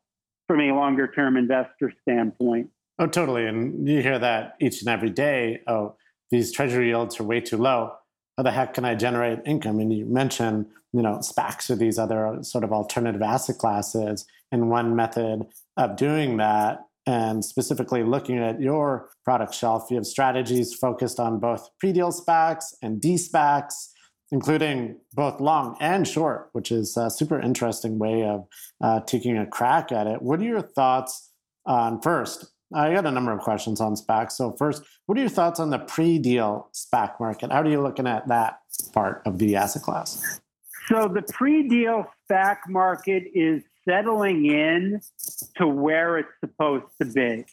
from 0.46 0.60
a 0.60 0.72
longer 0.72 1.08
term 1.08 1.36
investor 1.36 1.92
standpoint. 2.02 2.70
Oh, 2.98 3.06
totally. 3.06 3.46
And 3.46 3.88
you 3.88 4.02
hear 4.02 4.18
that 4.18 4.56
each 4.60 4.80
and 4.80 4.88
every 4.88 5.10
day. 5.10 5.60
Oh, 5.66 5.94
these 6.30 6.52
treasury 6.52 6.88
yields 6.88 7.20
are 7.20 7.24
way 7.24 7.40
too 7.40 7.56
low. 7.56 7.92
How 8.36 8.42
the 8.42 8.50
heck 8.50 8.74
can 8.74 8.84
I 8.84 8.94
generate 8.94 9.40
income? 9.44 9.78
And 9.78 9.92
you 9.92 10.04
mentioned, 10.04 10.66
you 10.92 11.02
know, 11.02 11.18
SPACs 11.18 11.70
or 11.70 11.76
these 11.76 11.98
other 11.98 12.38
sort 12.42 12.64
of 12.64 12.72
alternative 12.72 13.22
asset 13.22 13.58
classes. 13.58 14.26
And 14.50 14.70
one 14.70 14.96
method 14.96 15.46
of 15.76 15.96
doing 15.96 16.38
that, 16.38 16.86
and 17.08 17.42
specifically 17.42 18.04
looking 18.04 18.38
at 18.38 18.60
your 18.60 19.08
product 19.24 19.54
shelf, 19.54 19.86
you 19.88 19.96
have 19.96 20.04
strategies 20.06 20.74
focused 20.74 21.18
on 21.18 21.40
both 21.40 21.66
pre-deal 21.80 22.12
SPACs 22.12 22.74
and 22.82 23.00
de-SPACs 23.00 23.88
including 24.30 24.94
both 25.14 25.40
long 25.40 25.74
and 25.80 26.06
short, 26.06 26.50
which 26.52 26.70
is 26.70 26.98
a 26.98 27.08
super 27.08 27.40
interesting 27.40 27.98
way 27.98 28.24
of 28.24 28.44
uh, 28.82 29.00
taking 29.00 29.38
a 29.38 29.46
crack 29.46 29.90
at 29.90 30.06
it. 30.06 30.20
What 30.20 30.40
are 30.40 30.44
your 30.44 30.60
thoughts 30.60 31.32
on 31.64 32.02
first? 32.02 32.44
I 32.74 32.92
got 32.92 33.06
a 33.06 33.10
number 33.10 33.32
of 33.32 33.40
questions 33.40 33.80
on 33.80 33.94
SPAC. 33.94 34.30
So 34.30 34.54
first, 34.58 34.82
what 35.06 35.16
are 35.16 35.22
your 35.22 35.30
thoughts 35.30 35.58
on 35.58 35.70
the 35.70 35.78
pre-deal 35.78 36.70
SPAC 36.74 37.18
market? 37.18 37.50
How 37.50 37.62
are 37.62 37.66
you 37.66 37.80
looking 37.80 38.06
at 38.06 38.28
that 38.28 38.58
part 38.92 39.22
of 39.24 39.38
the 39.38 39.56
asset 39.56 39.80
class? 39.80 40.40
So 40.88 41.08
the 41.08 41.22
pre-deal 41.22 42.04
SPAC 42.30 42.58
market 42.68 43.24
is 43.34 43.62
settling 43.88 44.46
in 44.46 45.00
to 45.56 45.66
where 45.66 46.18
it's 46.18 46.28
supposed 46.40 46.86
to 47.00 47.06
be. 47.06 47.44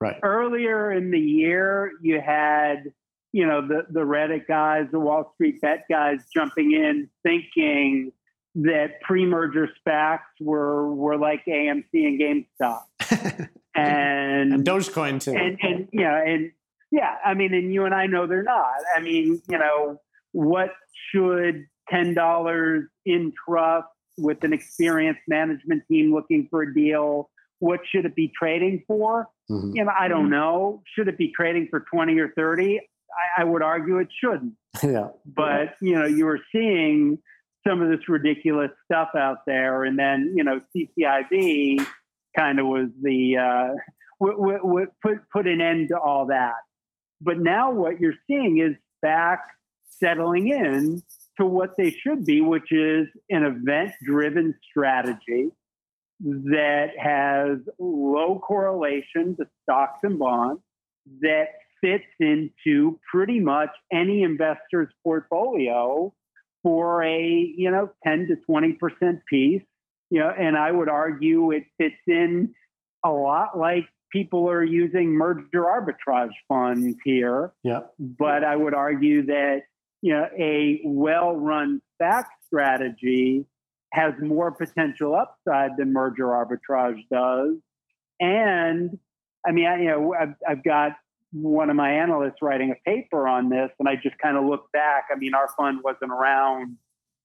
Right. 0.00 0.16
Earlier 0.22 0.92
in 0.92 1.10
the 1.10 1.20
year, 1.20 1.92
you 2.02 2.20
had 2.20 2.92
you 3.32 3.46
know 3.46 3.66
the 3.66 3.86
the 3.90 4.00
Reddit 4.00 4.46
guys, 4.46 4.86
the 4.92 5.00
Wall 5.00 5.32
Street 5.34 5.60
bet 5.60 5.84
guys 5.90 6.20
jumping 6.32 6.72
in, 6.72 7.08
thinking 7.22 8.12
that 8.56 9.00
pre-merger 9.02 9.68
SPACs 9.86 10.20
were 10.40 10.94
were 10.94 11.16
like 11.16 11.44
AMC 11.46 11.84
and 11.92 12.20
GameStop, 12.20 12.82
and, 13.74 14.52
and 14.54 14.64
Dogecoin 14.64 15.20
too, 15.20 15.32
and 15.32 15.58
and 15.62 15.88
yeah, 15.92 16.22
and 16.22 16.52
yeah, 16.90 17.16
I 17.24 17.34
mean, 17.34 17.54
and 17.54 17.72
you 17.72 17.84
and 17.84 17.94
I 17.94 18.06
know 18.06 18.26
they're 18.26 18.42
not. 18.42 18.76
I 18.94 19.00
mean, 19.00 19.40
you 19.48 19.58
know, 19.58 20.00
what 20.32 20.70
should 21.10 21.66
ten 21.88 22.14
dollars 22.14 22.84
in 23.06 23.32
trust 23.46 23.88
with 24.16 24.42
an 24.44 24.52
experienced 24.52 25.22
management 25.28 25.82
team 25.88 26.12
looking 26.12 26.48
for 26.50 26.62
a 26.62 26.74
deal? 26.74 27.30
What 27.58 27.80
should 27.90 28.04
it 28.04 28.14
be 28.14 28.30
trading 28.38 28.84
for? 28.86 29.28
Mm-hmm. 29.50 29.76
You 29.76 29.84
know, 29.84 29.92
I 29.98 30.08
don't 30.08 30.30
know. 30.30 30.82
Should 30.94 31.08
it 31.08 31.16
be 31.16 31.32
trading 31.34 31.68
for 31.70 31.84
twenty 31.92 32.18
or 32.18 32.32
thirty? 32.36 32.80
I, 33.38 33.42
I 33.42 33.44
would 33.44 33.62
argue 33.62 33.98
it 33.98 34.08
shouldn't. 34.22 34.54
Yeah. 34.82 35.08
But 35.24 35.76
you 35.80 35.94
know, 35.98 36.04
you 36.06 36.26
were 36.26 36.40
seeing 36.52 37.18
some 37.66 37.80
of 37.80 37.88
this 37.88 38.08
ridiculous 38.08 38.70
stuff 38.84 39.08
out 39.16 39.38
there, 39.46 39.84
and 39.84 39.98
then 39.98 40.34
you 40.36 40.44
know, 40.44 40.60
CCIV 40.76 41.86
kind 42.36 42.60
of 42.60 42.66
was 42.66 42.88
the 43.02 43.38
uh, 43.38 43.74
w- 44.20 44.38
w- 44.38 44.58
w- 44.58 44.86
put 45.02 45.18
put 45.32 45.46
an 45.46 45.62
end 45.62 45.88
to 45.88 45.98
all 45.98 46.26
that. 46.26 46.54
But 47.22 47.38
now 47.38 47.72
what 47.72 48.00
you're 48.00 48.14
seeing 48.26 48.58
is 48.58 48.76
back 49.00 49.40
settling 49.88 50.48
in 50.48 51.02
to 51.38 51.46
what 51.46 51.76
they 51.76 51.90
should 51.90 52.24
be, 52.24 52.40
which 52.40 52.72
is 52.72 53.08
an 53.30 53.44
event-driven 53.44 54.54
strategy 54.70 55.50
that 56.20 56.90
has 56.98 57.58
low 57.78 58.38
correlation 58.38 59.36
to 59.36 59.46
stocks 59.62 59.98
and 60.02 60.18
bonds 60.18 60.62
that 61.20 61.48
fits 61.80 62.04
into 62.20 62.98
pretty 63.12 63.38
much 63.38 63.70
any 63.92 64.22
investor's 64.22 64.88
portfolio 65.04 66.12
for 66.62 67.02
a, 67.04 67.52
you 67.56 67.70
know, 67.70 67.90
10 68.04 68.28
to 68.28 68.36
20% 68.50 69.20
piece. 69.28 69.62
You 70.08 70.20
know, 70.20 70.30
and 70.30 70.56
I 70.56 70.70
would 70.70 70.88
argue 70.88 71.50
it 71.50 71.64
fits 71.78 71.96
in 72.06 72.54
a 73.04 73.10
lot 73.10 73.58
like 73.58 73.84
people 74.12 74.48
are 74.48 74.62
using 74.64 75.10
merger 75.10 75.64
arbitrage 75.64 76.30
funds 76.48 76.96
here. 77.04 77.52
Yeah. 77.64 77.80
But 77.98 78.44
I 78.44 78.54
would 78.54 78.72
argue 78.72 79.26
that, 79.26 79.62
you 80.06 80.12
know, 80.12 80.28
a 80.38 80.80
well-run 80.84 81.82
SPAC 82.00 82.26
strategy 82.46 83.44
has 83.92 84.12
more 84.22 84.52
potential 84.52 85.16
upside 85.16 85.72
than 85.76 85.92
merger 85.92 86.26
arbitrage 86.26 87.00
does. 87.10 87.56
And 88.20 89.00
I 89.44 89.50
mean, 89.50 89.66
I, 89.66 89.80
you 89.80 89.88
know, 89.88 90.14
I've, 90.14 90.34
I've 90.48 90.62
got 90.62 90.92
one 91.32 91.70
of 91.70 91.76
my 91.76 91.90
analysts 91.90 92.40
writing 92.40 92.70
a 92.70 92.88
paper 92.88 93.26
on 93.26 93.48
this, 93.48 93.70
and 93.80 93.88
I 93.88 93.96
just 93.96 94.16
kind 94.18 94.36
of 94.36 94.44
look 94.44 94.70
back. 94.72 95.06
I 95.12 95.18
mean, 95.18 95.34
our 95.34 95.48
fund 95.56 95.80
wasn't 95.82 96.12
around 96.12 96.76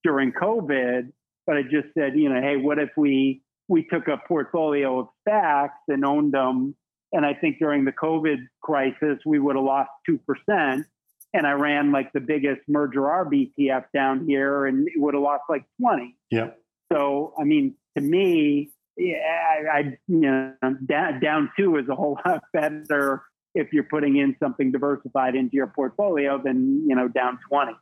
during 0.04 0.32
COVID, 0.32 1.12
but 1.46 1.58
I 1.58 1.62
just 1.62 1.94
said, 1.96 2.14
you 2.16 2.30
know, 2.30 2.42
hey, 2.42 2.58
what 2.58 2.80
if 2.80 2.90
we 2.98 3.44
we 3.68 3.86
took 3.94 4.08
a 4.08 4.18
portfolio 4.28 5.02
of 5.02 5.08
SPACs 5.30 5.70
and 5.88 6.04
owned 6.04 6.34
them? 6.34 6.76
And 7.14 7.28
I 7.28 7.36
think 7.36 7.60
during 7.60 7.86
the 7.86 7.92
COVID 7.92 8.38
crisis, 8.64 9.20
we 9.24 9.38
would 9.38 9.56
have 9.56 9.66
lost 9.66 9.92
two 10.04 10.20
percent. 10.26 10.88
And 11.34 11.48
I 11.48 11.52
ran 11.54 11.92
like 11.92 12.12
the 12.14 12.20
biggest 12.20 12.62
merger 12.68 13.02
arb 13.02 13.32
ETF 13.32 13.86
down 13.94 14.26
here, 14.28 14.66
and 14.66 14.88
it 14.88 14.94
would 14.98 15.14
have 15.14 15.24
lost 15.24 15.44
like 15.50 15.64
twenty. 15.80 16.18
Yeah. 16.30 16.52
So 16.92 17.34
I 17.40 17.46
mean, 17.46 17.76
to 17.98 18.04
me, 18.04 18.72
yeah, 18.98 19.16
I, 19.18 19.78
I 19.78 19.80
you 20.08 20.20
know 20.20 20.54
down, 20.86 21.20
down 21.22 21.52
two 21.58 21.78
is 21.78 21.88
a 21.90 21.96
whole 21.96 22.20
lot 22.26 22.44
better 22.54 23.24
if 23.54 23.74
you're 23.74 23.84
putting 23.84 24.18
in 24.18 24.36
something 24.42 24.72
diversified 24.72 25.36
into 25.36 25.56
your 25.56 25.68
portfolio 25.68 26.42
than 26.42 26.88
you 26.88 26.96
know 26.96 27.08
down 27.08 27.40
20 27.50 27.74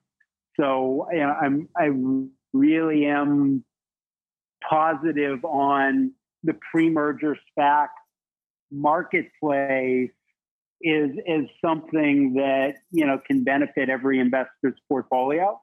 so 0.60 1.08
you 1.12 1.20
know, 1.20 1.36
i'm 1.42 1.70
i 1.78 1.90
really 2.54 3.06
am 3.06 3.64
positive 4.68 5.44
on 5.46 6.12
the 6.44 6.56
pre-merger 6.72 7.38
spac 7.58 7.88
marketplace 8.72 10.12
is 10.82 11.12
is 11.26 11.46
something 11.64 12.34
that 12.36 12.76
you 12.92 13.06
know 13.06 13.20
can 13.28 13.44
benefit 13.44 13.90
every 13.90 14.20
investor's 14.20 14.80
portfolio 14.88 15.60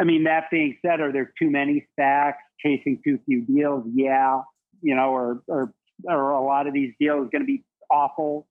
i 0.00 0.04
mean 0.04 0.24
that 0.24 0.44
being 0.50 0.76
said 0.84 1.00
are 1.00 1.12
there 1.12 1.32
too 1.38 1.50
many 1.50 1.86
spacs 1.96 2.34
chasing 2.58 3.00
too 3.04 3.18
few 3.26 3.42
deals 3.42 3.84
yeah 3.94 4.40
you 4.82 4.94
know 4.94 5.10
or 5.10 5.40
or, 5.46 5.72
or 6.04 6.30
a 6.30 6.42
lot 6.42 6.66
of 6.66 6.74
these 6.74 6.92
deals 6.98 7.28
going 7.30 7.42
to 7.42 7.46
be 7.46 7.62
awful 7.90 8.46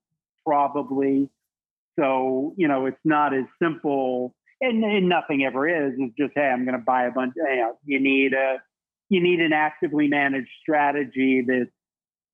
probably. 0.46 1.28
So, 1.98 2.54
you 2.56 2.68
know, 2.68 2.86
it's 2.86 2.96
not 3.04 3.34
as 3.34 3.44
simple 3.60 4.34
and, 4.60 4.82
and 4.84 5.08
nothing 5.08 5.44
ever 5.44 5.68
is. 5.68 5.94
It's 5.98 6.14
just, 6.16 6.32
hey, 6.34 6.48
I'm 6.48 6.64
going 6.64 6.78
to 6.78 6.84
buy 6.84 7.06
a 7.06 7.10
bunch. 7.10 7.34
You 7.36 7.56
know, 7.56 7.78
you 7.84 8.00
need 8.00 8.32
a, 8.32 8.58
you 9.08 9.22
need 9.22 9.40
an 9.40 9.52
actively 9.52 10.08
managed 10.08 10.50
strategy 10.62 11.44
that's 11.46 11.70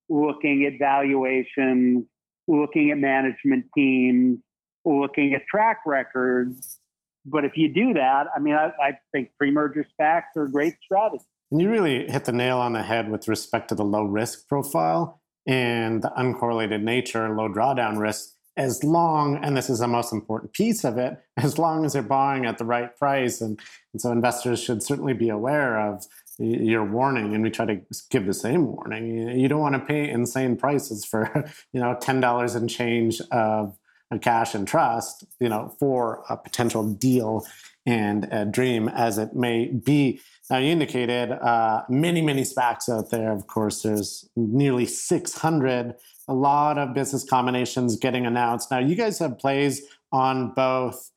looking 0.09 0.65
at 0.65 0.79
valuations, 0.79 2.05
looking 2.47 2.91
at 2.91 2.97
management 2.97 3.65
teams, 3.75 4.39
looking 4.85 5.33
at 5.33 5.45
track 5.47 5.79
records. 5.85 6.79
But 7.25 7.45
if 7.45 7.55
you 7.55 7.73
do 7.73 7.93
that, 7.93 8.27
I 8.35 8.39
mean, 8.39 8.55
I, 8.55 8.71
I 8.81 8.97
think 9.11 9.31
pre-merger 9.37 9.85
SPACs 9.99 10.35
are 10.35 10.45
a 10.45 10.51
great 10.51 10.75
strategy. 10.83 11.23
And 11.51 11.61
you 11.61 11.69
really 11.69 12.09
hit 12.09 12.25
the 12.25 12.31
nail 12.31 12.57
on 12.57 12.73
the 12.73 12.81
head 12.81 13.09
with 13.09 13.27
respect 13.27 13.69
to 13.69 13.75
the 13.75 13.85
low 13.85 14.03
risk 14.03 14.47
profile 14.47 15.21
and 15.45 16.01
the 16.01 16.11
uncorrelated 16.17 16.81
nature, 16.81 17.33
low 17.35 17.47
drawdown 17.47 17.99
risk. 17.99 18.31
As 18.55 18.83
long, 18.83 19.37
and 19.43 19.57
this 19.57 19.69
is 19.69 19.79
the 19.79 19.87
most 19.87 20.13
important 20.13 20.53
piece 20.53 20.83
of 20.83 20.97
it, 20.97 21.17
as 21.37 21.57
long 21.57 21.85
as 21.85 21.93
they're 21.93 22.01
buying 22.01 22.45
at 22.45 22.57
the 22.57 22.65
right 22.65 22.95
price. 22.97 23.39
And, 23.41 23.59
and 23.93 24.01
so 24.01 24.11
investors 24.11 24.61
should 24.61 24.83
certainly 24.83 25.13
be 25.13 25.29
aware 25.29 25.79
of 25.79 26.05
your 26.39 26.83
warning 26.83 27.33
and 27.33 27.43
we 27.43 27.49
try 27.49 27.65
to 27.65 27.81
give 28.09 28.25
the 28.25 28.33
same 28.33 28.67
warning. 28.67 29.39
You 29.39 29.47
don't 29.47 29.59
want 29.59 29.75
to 29.75 29.79
pay 29.79 30.09
insane 30.09 30.55
prices 30.55 31.05
for 31.05 31.29
you 31.73 31.79
know 31.79 31.95
$10 32.01 32.55
and 32.55 32.69
change 32.69 33.21
of 33.31 33.77
cash 34.21 34.53
and 34.53 34.67
trust 34.67 35.25
you 35.39 35.49
know 35.49 35.75
for 35.79 36.23
a 36.29 36.37
potential 36.37 36.83
deal 36.87 37.43
and 37.85 38.27
a 38.31 38.45
dream 38.45 38.87
as 38.89 39.17
it 39.17 39.35
may 39.35 39.65
be. 39.65 40.19
Now 40.49 40.57
you 40.57 40.71
indicated 40.71 41.31
uh, 41.31 41.83
many 41.89 42.21
many 42.21 42.43
SPACs 42.43 42.89
out 42.89 43.11
there. 43.11 43.31
Of 43.31 43.47
course 43.47 43.81
there's 43.81 44.29
nearly 44.35 44.85
600 44.85 45.95
a 46.27 46.33
lot 46.33 46.77
of 46.77 46.93
business 46.93 47.23
combinations 47.23 47.97
getting 47.97 48.25
announced. 48.25 48.71
Now 48.71 48.79
you 48.79 48.95
guys 48.95 49.19
have 49.19 49.39
plays 49.39 49.81
on 50.11 50.53
both 50.53 51.11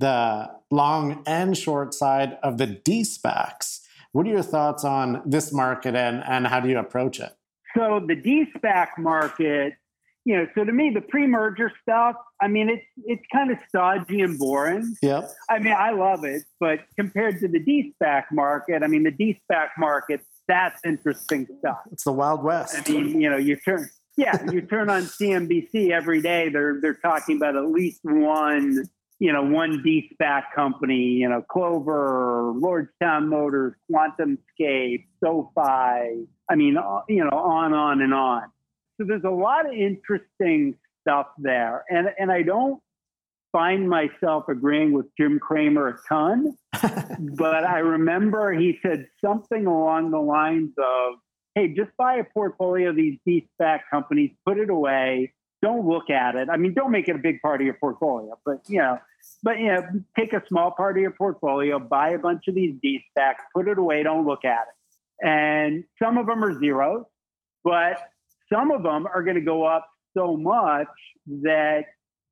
the 0.00 0.50
long 0.70 1.22
and 1.26 1.56
short 1.56 1.94
side 1.94 2.38
of 2.42 2.58
the 2.58 2.66
D-SPACs 2.66 3.80
what 4.12 4.26
are 4.26 4.30
your 4.30 4.42
thoughts 4.42 4.84
on 4.84 5.22
this 5.24 5.52
market 5.52 5.94
and, 5.94 6.22
and 6.26 6.46
how 6.46 6.60
do 6.60 6.68
you 6.68 6.78
approach 6.78 7.20
it? 7.20 7.32
So 7.76 8.04
the 8.06 8.16
D-SPAC 8.16 8.98
market, 8.98 9.74
you 10.24 10.36
know, 10.36 10.46
so 10.54 10.64
to 10.64 10.72
me, 10.72 10.90
the 10.90 11.00
pre-merger 11.00 11.72
stuff, 11.82 12.16
I 12.42 12.48
mean, 12.48 12.68
it's 12.68 12.84
it's 13.04 13.22
kind 13.32 13.50
of 13.50 13.58
stodgy 13.68 14.22
and 14.22 14.38
boring. 14.38 14.96
Yep. 15.02 15.30
I 15.48 15.58
mean, 15.60 15.74
I 15.76 15.90
love 15.92 16.24
it, 16.24 16.42
but 16.58 16.80
compared 16.98 17.38
to 17.40 17.48
the 17.48 17.60
D-SPAC 17.60 18.24
market, 18.32 18.82
I 18.82 18.88
mean, 18.88 19.04
the 19.04 19.12
D-SPAC 19.12 19.68
market, 19.78 20.20
that's 20.48 20.80
interesting 20.84 21.46
stuff. 21.60 21.78
It's 21.92 22.04
the 22.04 22.12
Wild 22.12 22.42
West. 22.42 22.76
I 22.76 22.92
mean, 22.92 23.20
you 23.20 23.30
know, 23.30 23.36
you 23.36 23.56
turn 23.56 23.88
yeah, 24.16 24.36
you 24.50 24.60
turn 24.62 24.90
on 24.90 25.02
CNBC 25.02 25.90
every 25.90 26.20
day, 26.20 26.48
they're 26.48 26.80
they're 26.80 26.94
talking 26.94 27.36
about 27.36 27.56
at 27.56 27.66
least 27.66 28.00
one 28.02 28.84
you 29.20 29.34
know, 29.34 29.42
one 29.42 29.82
D-SPAC 29.82 30.44
company, 30.54 30.96
you 30.96 31.28
know, 31.28 31.44
Clover, 31.48 32.54
Lordstown 32.56 33.28
Motors, 33.28 33.74
QuantumScape, 33.92 35.04
SoFi. 35.22 36.26
I 36.48 36.54
mean, 36.56 36.78
uh, 36.78 37.02
you 37.06 37.22
know, 37.22 37.30
on, 37.30 37.74
on 37.74 38.00
and 38.00 38.14
on. 38.14 38.44
So 38.96 39.04
there's 39.06 39.24
a 39.24 39.30
lot 39.30 39.66
of 39.66 39.74
interesting 39.74 40.74
stuff 41.02 41.26
there. 41.38 41.84
And, 41.90 42.08
and 42.18 42.32
I 42.32 42.42
don't 42.42 42.80
find 43.52 43.88
myself 43.90 44.44
agreeing 44.48 44.92
with 44.92 45.06
Jim 45.18 45.38
Cramer 45.38 45.88
a 45.88 45.98
ton, 46.08 46.56
but 46.72 47.64
I 47.64 47.80
remember 47.80 48.52
he 48.52 48.78
said 48.82 49.06
something 49.22 49.66
along 49.66 50.12
the 50.12 50.18
lines 50.18 50.70
of, 50.78 51.14
hey, 51.54 51.74
just 51.74 51.90
buy 51.98 52.16
a 52.16 52.24
portfolio 52.24 52.90
of 52.90 52.96
these 52.96 53.18
D-SPAC 53.26 53.80
companies, 53.90 54.30
put 54.46 54.56
it 54.56 54.70
away, 54.70 55.34
don't 55.62 55.86
look 55.86 56.08
at 56.08 56.36
it. 56.36 56.48
I 56.48 56.56
mean, 56.56 56.72
don't 56.72 56.90
make 56.90 57.08
it 57.08 57.16
a 57.16 57.18
big 57.18 57.42
part 57.42 57.60
of 57.60 57.66
your 57.66 57.74
portfolio, 57.74 58.38
but 58.46 58.60
you 58.66 58.78
know, 58.78 58.98
but 59.42 59.58
you 59.58 59.68
know, 59.68 59.82
take 60.18 60.32
a 60.32 60.42
small 60.48 60.70
part 60.70 60.96
of 60.96 61.02
your 61.02 61.12
portfolio, 61.12 61.78
buy 61.78 62.10
a 62.10 62.18
bunch 62.18 62.44
of 62.48 62.54
these 62.54 62.76
D-SPACs, 62.82 63.36
put 63.54 63.68
it 63.68 63.78
away, 63.78 64.02
don't 64.02 64.26
look 64.26 64.44
at 64.44 64.66
it. 64.68 65.26
And 65.26 65.84
some 66.02 66.18
of 66.18 66.26
them 66.26 66.42
are 66.44 66.58
zeros, 66.58 67.04
but 67.64 67.98
some 68.52 68.70
of 68.70 68.82
them 68.82 69.06
are 69.06 69.22
going 69.22 69.36
to 69.36 69.42
go 69.42 69.64
up 69.64 69.86
so 70.16 70.36
much 70.36 70.88
that 71.26 71.84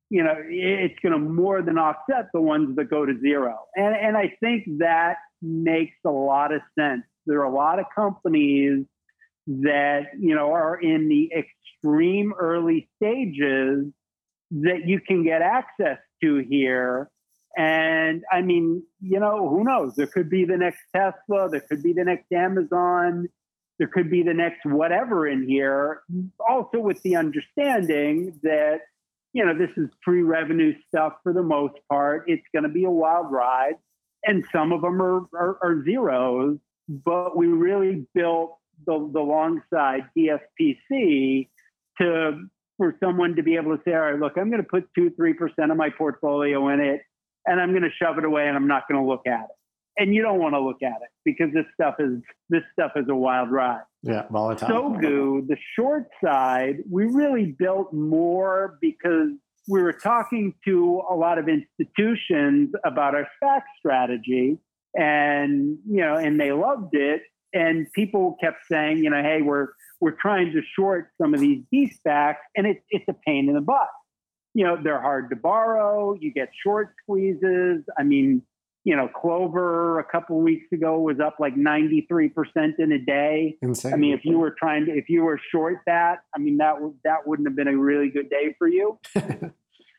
you 0.09 0.23
know 0.23 0.33
it's 0.37 0.99
going 1.01 1.13
to 1.13 1.19
more 1.19 1.61
than 1.61 1.77
offset 1.77 2.27
the 2.33 2.41
ones 2.41 2.75
that 2.75 2.89
go 2.89 3.05
to 3.05 3.19
zero. 3.19 3.57
And 3.75 3.95
and 3.95 4.17
I 4.17 4.35
think 4.39 4.65
that 4.79 5.17
makes 5.41 5.95
a 6.05 6.09
lot 6.09 6.51
of 6.51 6.61
sense. 6.77 7.03
There 7.25 7.39
are 7.39 7.51
a 7.51 7.53
lot 7.53 7.79
of 7.79 7.85
companies 7.95 8.85
that 9.47 10.07
you 10.19 10.35
know 10.35 10.51
are 10.51 10.79
in 10.79 11.07
the 11.09 11.31
extreme 11.37 12.33
early 12.37 12.89
stages 12.97 13.85
that 14.51 14.81
you 14.85 14.99
can 14.99 15.23
get 15.23 15.41
access 15.41 15.99
to 16.21 16.37
here. 16.37 17.09
And 17.57 18.23
I 18.31 18.41
mean, 18.41 18.83
you 19.01 19.19
know, 19.19 19.49
who 19.49 19.63
knows? 19.63 19.95
There 19.95 20.07
could 20.07 20.29
be 20.29 20.45
the 20.45 20.57
next 20.57 20.81
Tesla, 20.95 21.49
there 21.49 21.61
could 21.61 21.83
be 21.83 21.93
the 21.93 22.03
next 22.03 22.31
Amazon, 22.31 23.27
there 23.79 23.87
could 23.87 24.11
be 24.11 24.23
the 24.23 24.33
next 24.33 24.65
whatever 24.65 25.27
in 25.27 25.47
here. 25.47 26.03
Also, 26.47 26.79
with 26.79 27.01
the 27.01 27.15
understanding 27.15 28.39
that, 28.43 28.81
you 29.33 29.45
know, 29.45 29.57
this 29.57 29.71
is 29.77 29.89
pre 30.01 30.21
revenue 30.21 30.75
stuff 30.87 31.13
for 31.23 31.33
the 31.33 31.43
most 31.43 31.75
part. 31.89 32.25
It's 32.27 32.45
going 32.53 32.63
to 32.63 32.69
be 32.69 32.83
a 32.83 32.89
wild 32.89 33.31
ride. 33.31 33.75
And 34.25 34.43
some 34.51 34.73
of 34.73 34.81
them 34.81 35.01
are, 35.01 35.25
are, 35.33 35.57
are 35.63 35.83
zeros, 35.85 36.57
but 36.89 37.37
we 37.37 37.47
really 37.47 38.05
built 38.13 38.57
the, 38.85 39.09
the 39.13 39.21
long 39.21 39.61
side 39.73 40.09
DSPC 40.17 41.47
to 41.99 42.43
for 42.79 42.95
someone 43.03 43.35
to 43.35 43.43
be 43.43 43.57
able 43.57 43.75
to 43.75 43.83
say, 43.83 43.93
all 43.93 43.99
right, 43.99 44.17
look, 44.17 44.33
I'm 44.37 44.49
going 44.49 44.63
to 44.63 44.67
put 44.67 44.89
two, 44.97 45.11
three 45.11 45.33
percent 45.33 45.69
of 45.69 45.77
my 45.77 45.89
portfolio 45.95 46.69
in 46.69 46.79
it, 46.79 47.01
and 47.45 47.61
I'm 47.61 47.71
going 47.71 47.83
to 47.83 47.91
shove 48.01 48.17
it 48.17 48.23
away, 48.23 48.47
and 48.47 48.55
I'm 48.55 48.67
not 48.67 48.87
going 48.89 48.99
to 48.99 49.07
look 49.07 49.27
at 49.27 49.41
it. 49.41 49.55
And 49.97 50.15
you 50.15 50.21
don't 50.21 50.39
want 50.39 50.53
to 50.53 50.61
look 50.61 50.81
at 50.81 51.01
it 51.01 51.09
because 51.25 51.53
this 51.53 51.65
stuff 51.73 51.95
is 51.99 52.21
this 52.49 52.63
stuff 52.71 52.93
is 52.95 53.05
a 53.09 53.15
wild 53.15 53.51
ride. 53.51 53.81
Yeah, 54.01 54.27
volatile. 54.31 54.69
Sogu, 54.69 55.45
the 55.45 55.57
short 55.75 56.05
side, 56.23 56.77
we 56.89 57.03
really 57.05 57.53
built 57.59 57.91
more 57.93 58.77
because 58.79 59.31
we 59.67 59.81
were 59.81 59.91
talking 59.91 60.53
to 60.65 61.01
a 61.09 61.13
lot 61.13 61.37
of 61.37 61.49
institutions 61.49 62.71
about 62.85 63.13
our 63.13 63.27
SPAC 63.43 63.61
strategy, 63.77 64.57
and 64.95 65.77
you 65.85 66.01
know, 66.01 66.15
and 66.15 66.39
they 66.39 66.53
loved 66.53 66.95
it. 66.95 67.23
And 67.53 67.91
people 67.93 68.37
kept 68.41 68.59
saying, 68.71 69.03
you 69.03 69.09
know, 69.09 69.21
hey, 69.21 69.41
we're 69.41 69.69
we're 70.01 70.15
trying 70.19 70.51
to 70.53 70.61
short 70.75 71.09
some 71.21 71.33
of 71.33 71.39
these 71.39 71.63
D-SPACs, 71.71 72.37
and 72.55 72.67
it's 72.67 72.83
it's 72.89 73.05
a 73.07 73.15
pain 73.25 73.49
in 73.49 73.55
the 73.55 73.61
butt. 73.61 73.87
You 74.53 74.65
know, 74.65 74.77
they're 74.81 75.01
hard 75.01 75.29
to 75.29 75.35
borrow. 75.35 76.15
You 76.19 76.31
get 76.33 76.49
short 76.63 76.93
squeezes. 77.03 77.83
I 77.97 78.03
mean, 78.03 78.41
you 78.83 78.95
know, 78.95 79.07
Clover 79.07 79.99
a 79.99 80.03
couple 80.03 80.37
of 80.37 80.43
weeks 80.43 80.71
ago 80.71 80.99
was 80.99 81.19
up 81.19 81.35
like 81.39 81.55
93% 81.55 82.31
in 82.79 82.91
a 82.91 82.97
day. 82.97 83.57
Insane. 83.61 83.93
I 83.93 83.97
mean, 83.97 84.13
if 84.13 84.25
you 84.25 84.39
were 84.39 84.55
trying 84.57 84.85
to, 84.85 84.91
if 84.91 85.09
you 85.09 85.23
were 85.23 85.39
short 85.51 85.79
that, 85.85 86.19
I 86.35 86.39
mean, 86.39 86.57
that 86.57 86.81
would, 86.81 86.93
that 87.03 87.27
wouldn't 87.27 87.47
have 87.47 87.55
been 87.55 87.67
a 87.67 87.77
really 87.77 88.09
good 88.09 88.29
day 88.29 88.55
for 88.57 88.67
you. 88.67 88.97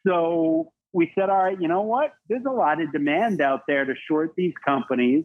so 0.07 0.73
we 0.93 1.13
said, 1.15 1.31
all 1.31 1.45
right, 1.45 1.61
you 1.61 1.69
know 1.69 1.83
what? 1.83 2.15
There's 2.29 2.45
a 2.47 2.53
lot 2.53 2.81
of 2.83 2.91
demand 2.91 3.41
out 3.41 3.63
there 3.69 3.85
to 3.85 3.95
short 4.09 4.35
these 4.37 4.55
companies. 4.65 5.25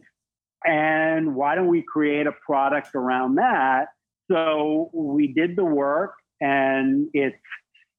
And 0.66 1.34
why 1.36 1.54
don't 1.54 1.68
we 1.68 1.82
create 1.82 2.26
a 2.26 2.32
product 2.46 2.94
around 2.94 3.36
that 3.36 3.86
so 4.30 4.90
we 4.92 5.28
did 5.28 5.56
the 5.56 5.64
work, 5.64 6.14
and 6.40 7.08
it's 7.12 7.36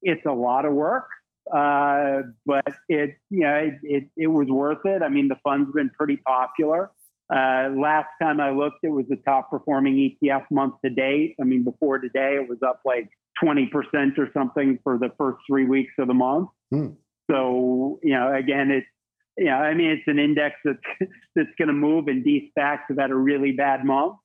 it's 0.01 0.25
a 0.25 0.31
lot 0.31 0.65
of 0.65 0.73
work, 0.73 1.07
uh, 1.53 2.21
but 2.45 2.67
it 2.89 3.15
you 3.29 3.41
know 3.41 3.55
it, 3.55 3.73
it, 3.83 4.03
it 4.17 4.27
was 4.27 4.47
worth 4.47 4.85
it. 4.85 5.01
I 5.01 5.09
mean, 5.09 5.27
the 5.27 5.37
fund's 5.43 5.71
been 5.73 5.89
pretty 5.89 6.17
popular. 6.17 6.91
Uh, 7.33 7.69
last 7.75 8.07
time 8.21 8.39
I 8.39 8.51
looked, 8.51 8.77
it 8.83 8.89
was 8.89 9.05
the 9.09 9.17
top 9.17 9.49
performing 9.49 9.95
ETF 9.95 10.45
month 10.49 10.75
to 10.83 10.89
date. 10.89 11.35
I 11.41 11.43
mean, 11.43 11.63
before 11.63 11.99
today, 11.99 12.39
it 12.41 12.47
was 12.47 12.59
up 12.65 12.81
like 12.85 13.09
20% 13.43 13.69
or 14.17 14.29
something 14.33 14.79
for 14.81 14.97
the 14.97 15.09
first 15.17 15.39
three 15.45 15.65
weeks 15.65 15.91
of 15.99 16.07
the 16.07 16.13
month. 16.13 16.47
Hmm. 16.71 16.91
So, 17.29 17.99
you 18.01 18.13
know, 18.13 18.33
again, 18.33 18.71
it's, 18.71 18.87
you 19.37 19.45
know, 19.45 19.55
I 19.55 19.73
mean, 19.73 19.91
it's 19.91 20.07
an 20.07 20.19
index 20.19 20.55
that's, 20.63 20.79
that's 21.35 21.49
going 21.57 21.67
to 21.67 21.73
move 21.73 22.07
and 22.07 22.23
D-SPACs 22.23 22.81
have 22.89 22.97
had 22.97 23.11
a 23.11 23.15
really 23.15 23.51
bad 23.51 23.85
month. 23.85 24.15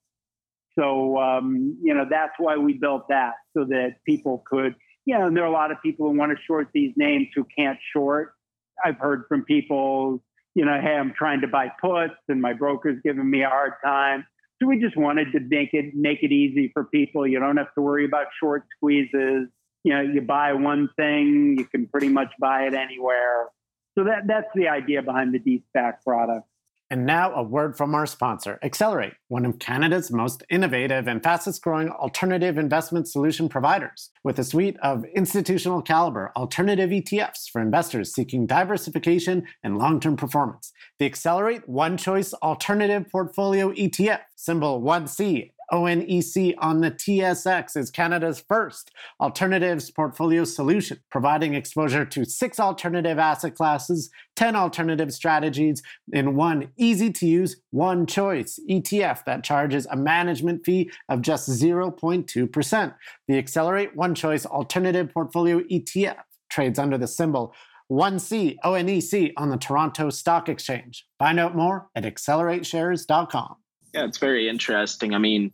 So, 0.79 1.18
um, 1.18 1.77
you 1.83 1.92
know, 1.92 2.07
that's 2.09 2.33
why 2.38 2.57
we 2.57 2.72
built 2.72 3.09
that 3.09 3.35
so 3.55 3.64
that 3.64 3.96
people 4.07 4.42
could, 4.46 4.75
you 5.05 5.18
know, 5.18 5.27
and 5.27 5.37
there 5.37 5.44
are 5.44 5.48
a 5.48 5.53
lot 5.53 5.70
of 5.70 5.77
people 5.83 6.11
who 6.11 6.16
want 6.16 6.33
to 6.33 6.38
short 6.46 6.68
these 6.72 6.92
names 6.96 7.29
who 7.35 7.46
can't 7.57 7.79
short. 7.94 8.33
I've 8.83 8.96
heard 8.96 9.25
from 9.29 9.44
people, 9.44 10.22
you 10.55 10.64
know, 10.64 10.81
hey, 10.81 10.94
I'm 10.94 11.12
trying 11.12 11.42
to 11.42 11.46
buy 11.46 11.70
puts 11.81 12.14
and 12.29 12.40
my 12.40 12.55
broker's 12.55 12.98
giving 13.05 13.29
me 13.29 13.42
a 13.42 13.48
hard 13.48 13.72
time. 13.85 14.25
So 14.62 14.68
we 14.68 14.79
just 14.79 14.96
wanted 14.96 15.33
to 15.33 15.40
make 15.40 15.70
it 15.75 15.94
make 15.94 16.22
it 16.22 16.33
easy 16.33 16.70
for 16.72 16.85
people. 16.85 17.27
You 17.27 17.40
don't 17.40 17.57
have 17.57 17.75
to 17.75 17.83
worry 17.83 18.05
about 18.05 18.27
short 18.40 18.64
squeezes. 18.77 19.48
You 19.85 19.94
know, 19.94 20.01
you 20.01 20.20
buy 20.20 20.53
one 20.53 20.88
thing, 20.96 21.57
you 21.59 21.64
can 21.64 21.88
pretty 21.88 22.09
much 22.09 22.33
buy 22.38 22.66
it 22.66 22.75
anywhere. 22.75 23.48
So 23.97 24.05
that 24.05 24.27
that's 24.27 24.49
the 24.55 24.69
idea 24.69 25.03
behind 25.03 25.35
the 25.35 25.39
D-SPAC 25.39 26.03
product. 26.05 26.47
And 26.93 27.07
now, 27.07 27.33
a 27.33 27.43
word 27.43 27.75
from 27.75 27.95
our 27.95 28.05
sponsor, 28.05 28.59
Accelerate, 28.63 29.15
one 29.29 29.47
of 29.47 29.59
Canada's 29.59 30.11
most 30.11 30.43
innovative 30.51 31.09
and 31.09 31.23
fastest 31.23 31.63
growing 31.63 31.89
alternative 31.89 32.59
investment 32.59 33.09
solution 33.09 33.49
providers, 33.49 34.11
with 34.25 34.39
a 34.39 34.45
suite 34.45 34.77
of 34.83 35.07
institutional 35.17 35.81
caliber 35.81 36.33
alternative 36.37 36.91
ETFs 36.91 37.49
for 37.51 37.63
investors 37.63 38.13
seeking 38.13 38.47
diversification 38.47 39.47
and 39.63 39.79
long 39.79 40.01
term 40.01 40.19
performance. 40.19 40.71
The 40.99 41.07
Accelerate 41.07 41.67
One 41.67 41.97
Choice 41.97 42.35
Alternative 42.35 43.07
Portfolio 43.11 43.73
ETF, 43.73 44.21
symbol 44.37 44.83
1C, 44.83 45.53
ONEC 45.73 46.55
on 46.59 46.81
the 46.81 46.91
TSX 46.91 47.77
is 47.77 47.91
Canada's 47.91 48.45
first 48.47 48.91
alternatives 49.21 49.91
portfolio 49.91 50.45
solution, 50.45 51.01
providing 51.11 51.55
exposure 51.55 52.05
to 52.05 52.25
six 52.25 52.61
alternative 52.61 53.19
asset 53.19 53.55
classes, 53.55 54.11
10 54.37 54.55
alternative 54.55 55.13
strategies 55.13 55.83
in 56.13 56.37
one 56.37 56.71
easy 56.77 57.11
to 57.11 57.27
use, 57.27 57.57
one 57.71 58.07
choice 58.07 58.61
ETF 58.69 59.25
that 59.25 59.45
charges 59.45 59.87
a 59.91 59.97
management 59.97 60.65
fee 60.65 60.91
of 61.09 61.23
just 61.23 61.49
0.2%. 61.49 62.95
The 63.29 63.39
Accelerate 63.39 63.97
One 63.97 64.15
Choice 64.15 64.45
Alternative 64.45 65.09
Portfolio 65.13 65.61
ETF 65.61 66.17
trades 66.51 66.79
under 66.79 66.99
the 66.99 67.09
symbol 67.09 67.55
1C 67.91 68.57
ONEC 68.65 69.33
on 69.37 69.51
the 69.51 69.57
Toronto 69.57 70.11
Stock 70.11 70.49
Exchange. 70.49 71.07
Find 71.19 71.39
out 71.39 71.55
more 71.55 71.89
at 71.95 72.05
accelerateshares.com. 72.05 73.57
Yeah, 73.93 74.05
it's 74.07 74.19
very 74.19 74.49
interesting. 74.49 75.15
I 75.15 75.19
mean, 75.19 75.53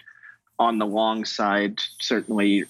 on 0.59 0.79
the 0.79 0.87
long 0.87 1.25
side, 1.25 1.81
certainly 2.01 2.65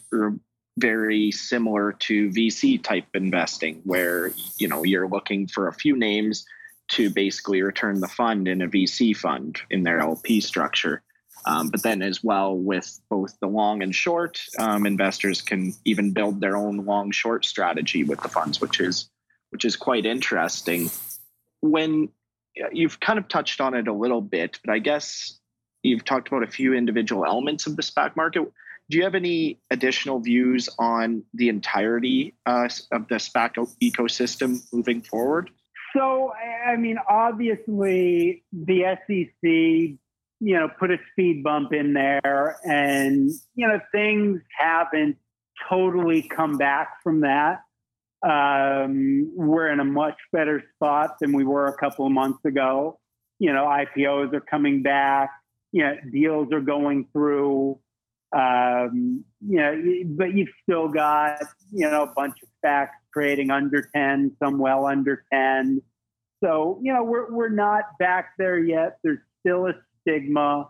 very 0.79 1.31
similar 1.33 1.93
to 1.93 2.31
VC 2.31 2.83
type 2.83 3.07
investing, 3.15 3.81
where 3.85 4.31
you 4.59 4.69
know 4.69 4.85
you're 4.85 5.09
looking 5.09 5.47
for 5.47 5.69
a 5.69 5.73
few 5.73 5.97
names 5.97 6.47
to 6.89 7.11
basically 7.11 7.63
return 7.63 8.01
the 8.01 8.09
fund 8.09 8.49
in 8.49 8.63
a 8.63 8.69
VC 8.69 9.17
fund 9.17 9.59
in 9.71 9.83
their 9.83 10.01
LP 10.01 10.41
structure. 10.41 11.03
Um, 11.47 11.69
but 11.69 11.83
then, 11.83 12.03
as 12.03 12.23
well, 12.23 12.57
with 12.57 13.01
both 13.09 13.39
the 13.41 13.47
long 13.47 13.83
and 13.83 13.95
short, 13.95 14.41
um, 14.59 14.87
investors 14.87 15.41
can 15.41 15.73
even 15.85 16.13
build 16.13 16.41
their 16.41 16.57
own 16.57 16.85
long 16.85 17.11
short 17.11 17.45
strategy 17.45 18.05
with 18.05 18.21
the 18.21 18.29
funds, 18.29 18.61
which 18.61 18.81
is 18.81 19.09
which 19.51 19.65
is 19.65 19.77
quite 19.77 20.05
interesting. 20.05 20.91
When 21.61 22.11
you've 22.73 23.01
kind 23.01 23.19
of 23.19 23.29
touched 23.29 23.61
on 23.61 23.75
it 23.75 23.89
a 23.89 23.93
little 23.93 24.21
bit, 24.21 24.59
but 24.65 24.73
I 24.73 24.79
guess 24.79 25.38
you've 25.83 26.05
talked 26.05 26.29
about 26.29 26.43
a 26.43 26.49
few 26.49 26.75
individual 26.75 27.25
elements 27.25 27.67
of 27.67 27.77
the 27.77 27.83
SPAC 27.83 28.17
market. 28.17 28.51
Do 28.91 28.97
you 28.97 29.05
have 29.05 29.15
any 29.15 29.61
additional 29.71 30.19
views 30.21 30.69
on 30.79 31.23
the 31.35 31.49
entirety 31.51 32.35
uh, 32.47 32.69
of 32.91 33.09
the 33.09 33.17
SPAC 33.17 33.55
ecosystem 33.83 34.63
moving 34.73 35.03
forward? 35.03 35.51
So, 35.97 36.33
I 36.67 36.77
mean, 36.77 36.97
obviously, 37.09 38.45
the 38.53 38.97
SEC, 39.07 39.43
you 39.43 39.99
know, 40.41 40.69
put 40.79 40.91
a 40.91 40.99
speed 41.13 41.43
bump 41.43 41.73
in 41.73 41.93
there, 41.95 42.57
and 42.65 43.31
you 43.55 43.67
know, 43.67 43.81
things 43.93 44.41
haven't 44.57 45.17
totally 45.69 46.23
come 46.23 46.57
back 46.57 47.03
from 47.03 47.23
that. 47.23 47.63
Um, 48.23 49.31
we're 49.35 49.69
in 49.69 49.81
a 49.81 49.85
much 49.85 50.17
better 50.33 50.63
spot 50.75 51.17
than 51.21 51.33
we 51.33 51.45
were 51.45 51.67
a 51.67 51.77
couple 51.77 52.07
of 52.07 52.13
months 52.13 52.45
ago. 52.45 52.99
You 53.39 53.53
know, 53.53 53.65
IPOs 53.65 54.33
are 54.35 54.41
coming 54.41 54.83
back. 54.83 55.31
You 55.73 55.85
know, 55.85 55.97
deals 56.13 56.53
are 56.53 56.61
going 56.61 57.09
through. 57.13 57.79
Um, 58.37 59.25
you 59.41 59.57
know, 59.57 60.05
but 60.17 60.35
you've 60.35 60.49
still 60.63 60.89
got 60.89 61.41
you 61.73 61.91
know 61.91 62.03
a 62.03 62.13
bunch 62.15 62.35
of 62.43 62.49
SPACs 62.65 62.91
trading 63.13 63.51
under 63.51 63.89
ten, 63.95 64.37
some 64.43 64.59
well 64.59 64.87
under 64.87 65.25
ten. 65.33 65.83
So 66.45 66.81
you 66.83 66.93
know, 66.93 67.05
we're 67.05 67.31
we're 67.33 67.49
not 67.49 67.85
back 67.99 68.33
there 68.39 68.59
yet. 68.59 68.99
There's 69.03 69.19
still 69.41 69.67
a 69.67 69.73
stigma. 70.01 70.69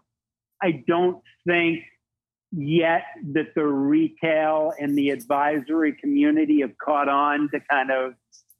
I 0.63 0.85
don't 0.87 1.23
think 1.47 1.81
yet 2.53 3.03
that 3.33 3.55
the 3.55 3.67
retail 3.67 4.73
and 4.79 4.97
the 4.97 5.11
advisory 5.11 5.93
community 5.93 6.61
have 6.61 6.77
caught 6.79 7.09
on 7.09 7.51
to 7.53 7.61
kind 7.71 7.91
of, 7.91 8.15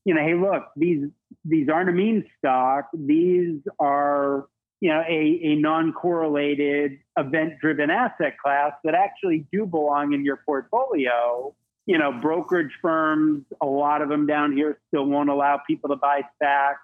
you 0.05 0.15
know, 0.15 0.21
hey, 0.21 0.35
look, 0.35 0.65
these 0.77 1.09
these 1.45 1.69
aren't 1.69 1.89
a 1.89 1.93
meme 1.93 2.25
stock. 2.39 2.89
These 2.95 3.61
are, 3.79 4.47
you 4.81 4.91
know, 4.91 5.03
a, 5.09 5.41
a 5.43 5.57
non-correlated 5.57 6.99
event-driven 7.19 7.91
asset 7.91 8.39
class 8.39 8.73
that 8.85 8.95
actually 8.95 9.47
do 9.53 9.67
belong 9.67 10.13
in 10.13 10.25
your 10.25 10.41
portfolio. 10.47 11.55
You 11.87 11.99
know, 11.99 12.13
brokerage 12.13 12.73
firms, 12.81 13.45
a 13.61 13.67
lot 13.67 14.03
of 14.03 14.09
them 14.09 14.27
down 14.27 14.57
here 14.57 14.79
still 14.89 15.07
won't 15.07 15.31
allow 15.31 15.61
people 15.67 15.89
to 15.89 15.97
buy 15.97 16.23
SPACs. 16.41 16.75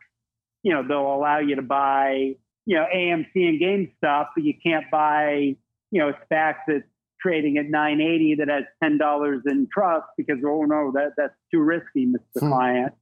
You 0.63 0.73
know, 0.73 0.83
they'll 0.87 1.15
allow 1.15 1.39
you 1.39 1.57
to 1.57 1.63
buy, 1.63 2.37
you 2.65 2.77
know, 2.77 2.87
AMC 2.93 3.31
and 3.35 3.61
GameStop, 3.61 4.29
but 4.35 4.45
you 4.45 4.55
can't 4.65 4.91
buy, 4.91 5.57
you 5.91 6.01
know, 6.01 6.09
a 6.09 6.35
SPAC 6.35 6.55
that's 6.67 6.85
trading 7.21 7.59
at 7.59 7.67
980 7.67 8.37
that 8.37 8.49
has 8.49 8.65
$10 8.83 9.41
in 9.47 9.69
trust 9.73 10.07
because, 10.17 10.39
oh 10.45 10.63
no, 10.63 10.91
that, 10.95 11.13
that's 11.17 11.35
too 11.53 11.61
risky, 11.61 12.07
Mr. 12.07 12.41
Hmm. 12.41 12.49
Client. 12.49 12.93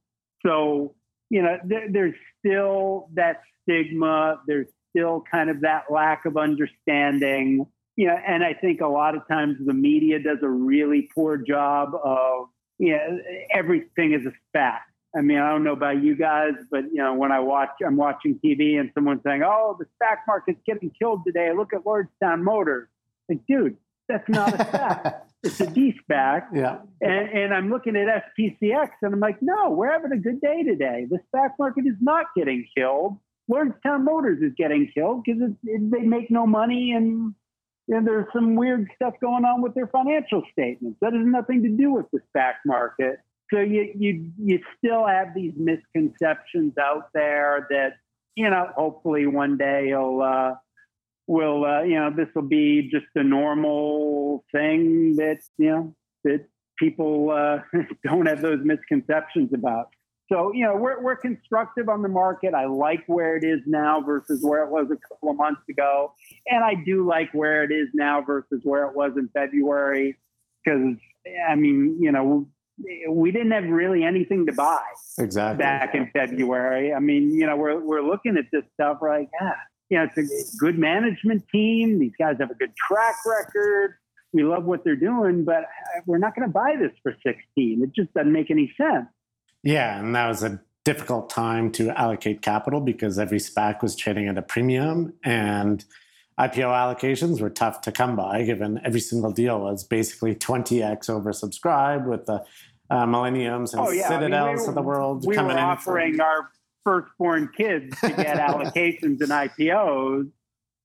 So, 0.45 0.95
you 1.29 1.41
know, 1.41 1.57
there, 1.63 1.87
there's 1.89 2.15
still 2.39 3.09
that 3.13 3.41
stigma. 3.63 4.39
There's 4.45 4.67
still 4.95 5.23
kind 5.29 5.49
of 5.49 5.61
that 5.61 5.85
lack 5.89 6.25
of 6.25 6.37
understanding. 6.37 7.65
You 7.95 8.07
know, 8.07 8.17
and 8.27 8.43
I 8.43 8.53
think 8.53 8.81
a 8.81 8.87
lot 8.87 9.15
of 9.15 9.27
times 9.27 9.57
the 9.63 9.73
media 9.73 10.19
does 10.19 10.39
a 10.41 10.49
really 10.49 11.09
poor 11.13 11.37
job 11.37 11.93
of, 12.03 12.47
you 12.79 12.93
know, 12.93 13.19
everything 13.53 14.13
is 14.13 14.25
a 14.25 14.33
SPAC. 14.57 14.79
I 15.15 15.21
mean, 15.21 15.37
I 15.37 15.49
don't 15.49 15.63
know 15.63 15.73
about 15.73 16.01
you 16.01 16.15
guys, 16.15 16.53
but 16.71 16.85
you 16.85 16.95
know, 16.95 17.13
when 17.13 17.31
I 17.31 17.39
watch, 17.39 17.69
I'm 17.85 17.97
watching 17.97 18.39
TV 18.43 18.79
and 18.79 18.89
someone's 18.95 19.21
saying, 19.23 19.43
"Oh, 19.45 19.77
the 19.77 19.85
SPAC 19.85 20.17
market's 20.27 20.59
getting 20.65 20.89
killed 20.89 21.21
today. 21.25 21.51
Look 21.55 21.71
at 21.73 21.83
Lordstown 21.83 22.41
Motors." 22.41 22.87
Like, 23.29 23.45
dude, 23.47 23.77
that's 24.09 24.27
not 24.27 24.53
a 24.53 24.57
SPAC. 24.57 25.21
it's 25.43 25.59
a 25.59 25.67
D-SPAC. 25.67 26.47
Yeah. 26.53 26.79
And, 27.01 27.29
and 27.29 27.53
I'm 27.53 27.69
looking 27.69 27.95
at 27.95 28.07
SPCX 28.37 28.89
and 29.01 29.13
I'm 29.13 29.19
like, 29.19 29.41
no, 29.41 29.69
we're 29.69 29.91
having 29.91 30.11
a 30.11 30.17
good 30.17 30.41
day 30.41 30.63
today. 30.63 31.05
The 31.09 31.19
SPAC 31.33 31.51
market 31.59 31.85
is 31.85 31.95
not 32.01 32.27
getting 32.35 32.65
killed. 32.75 33.17
Lordstown 33.51 34.03
Motors 34.03 34.41
is 34.41 34.53
getting 34.57 34.89
killed 34.93 35.23
because 35.25 35.51
they 35.63 35.99
make 35.99 36.31
no 36.31 36.47
money 36.47 36.93
and, 36.93 37.33
and 37.89 38.07
there's 38.07 38.27
some 38.33 38.55
weird 38.55 38.87
stuff 38.95 39.13
going 39.21 39.45
on 39.45 39.61
with 39.61 39.73
their 39.73 39.87
financial 39.87 40.43
statements. 40.51 40.97
That 41.01 41.13
has 41.13 41.25
nothing 41.25 41.63
to 41.63 41.69
do 41.69 41.91
with 41.91 42.05
the 42.13 42.19
stock 42.29 42.55
market. 42.65 43.17
So 43.53 43.59
you, 43.59 43.91
you, 43.95 44.31
you 44.37 44.59
still 44.77 45.05
have 45.05 45.33
these 45.35 45.53
misconceptions 45.57 46.73
out 46.77 47.09
there 47.13 47.67
that, 47.69 47.97
you 48.35 48.49
know, 48.49 48.69
hopefully 48.75 49.27
one 49.27 49.57
day 49.57 49.89
you'll, 49.89 50.21
uh, 50.21 50.55
will 51.27 51.65
uh, 51.65 51.83
you 51.83 51.95
know 51.95 52.09
this 52.15 52.27
will 52.35 52.41
be 52.41 52.89
just 52.91 53.05
a 53.15 53.23
normal 53.23 54.43
thing 54.51 55.15
that 55.15 55.39
you 55.57 55.69
know 55.69 55.95
that 56.23 56.45
people 56.77 57.31
uh, 57.31 57.59
don't 58.03 58.25
have 58.25 58.41
those 58.41 58.59
misconceptions 58.63 59.53
about. 59.53 59.89
So 60.33 60.51
you 60.51 60.65
know 60.65 60.75
we're 60.75 60.99
we're 60.99 61.15
constructive 61.15 61.89
on 61.89 62.01
the 62.01 62.09
market. 62.09 62.55
I 62.55 62.65
like 62.65 63.03
where 63.05 63.37
it 63.37 63.43
is 63.43 63.59
now 63.67 64.01
versus 64.01 64.41
where 64.41 64.63
it 64.63 64.71
was 64.71 64.87
a 64.91 64.97
couple 65.07 65.29
of 65.29 65.37
months 65.37 65.61
ago, 65.69 66.11
and 66.47 66.63
I 66.63 66.73
do 66.73 67.07
like 67.07 67.31
where 67.33 67.63
it 67.63 67.71
is 67.71 67.89
now 67.93 68.19
versus 68.21 68.61
where 68.63 68.85
it 68.85 68.95
was 68.95 69.11
in 69.15 69.29
February 69.31 70.17
because 70.65 70.95
I 71.47 71.53
mean 71.53 71.97
you 72.01 72.11
know 72.11 72.47
we 73.07 73.31
didn't 73.31 73.51
have 73.51 73.65
really 73.65 74.03
anything 74.03 74.47
to 74.47 74.53
buy 74.53 74.81
exactly 75.19 75.59
back 75.59 75.93
in 75.93 76.09
February. 76.13 76.93
I 76.93 76.99
mean 76.99 77.29
you 77.29 77.45
know 77.45 77.55
we're 77.55 77.79
we're 77.79 78.01
looking 78.01 78.35
at 78.35 78.45
this 78.51 78.63
stuff 78.73 78.97
like 79.03 79.29
ah 79.39 79.53
you 79.89 79.99
know, 79.99 80.07
it's 80.15 80.55
a 80.55 80.57
good 80.57 80.79
management 80.79 81.43
team. 81.51 81.99
These 81.99 82.13
guys 82.17 82.37
have 82.39 82.49
a 82.49 82.55
good 82.55 82.71
track 82.75 83.17
record. 83.27 83.93
We 84.31 84.43
love 84.43 84.63
what 84.63 84.83
they're 84.83 84.95
doing, 84.95 85.45
but 85.45 85.65
we're 86.07 86.17
not 86.17 86.35
going 86.35 86.47
to 86.47 86.51
buy 86.51 86.75
this 86.79 86.91
for 87.03 87.13
16. 87.23 87.83
It 87.83 87.93
just 87.95 88.11
doesn't 88.15 88.31
make 88.31 88.49
any 88.49 88.73
sense. 88.75 89.05
Yeah, 89.63 89.99
and 89.99 90.15
that 90.15 90.27
was 90.27 90.43
a 90.43 90.61
difficult 90.83 91.29
time 91.29 91.71
to 91.71 91.97
allocate 91.97 92.41
capital 92.41 92.81
because 92.81 93.17
every 93.17 93.39
SPAC 93.39 93.81
was 93.81 93.95
trading 93.95 94.27
at 94.27 94.37
a 94.37 94.41
premium 94.41 95.13
and 95.23 95.83
IPO 96.37 96.65
allocations 96.65 97.39
were 97.39 97.49
tough 97.49 97.81
to 97.81 97.91
come 97.91 98.15
by 98.15 98.43
given 98.43 98.81
every 98.83 98.99
single 98.99 99.31
deal 99.31 99.61
was 99.61 99.83
basically 99.83 100.35
20x 100.35 101.07
oversubscribed 101.07 102.05
with 102.05 102.25
the 102.25 102.43
uh, 102.89 103.05
millenniums 103.05 103.73
and 103.73 103.81
oh, 103.81 103.91
yeah. 103.91 104.09
citadels 104.09 104.33
I 104.33 104.45
mean, 104.45 104.55
we 104.55 104.61
were, 104.61 104.69
of 104.69 104.75
the 104.75 104.81
world 104.81 105.25
we 105.25 105.35
coming 105.35 105.55
were 105.55 105.61
offering 105.61 106.19
our 106.19 106.49
firstborn 106.83 107.49
kids 107.55 107.99
to 108.01 108.09
get 108.09 108.37
allocations 108.49 109.21
and 109.21 109.29
IPOs. 109.29 110.29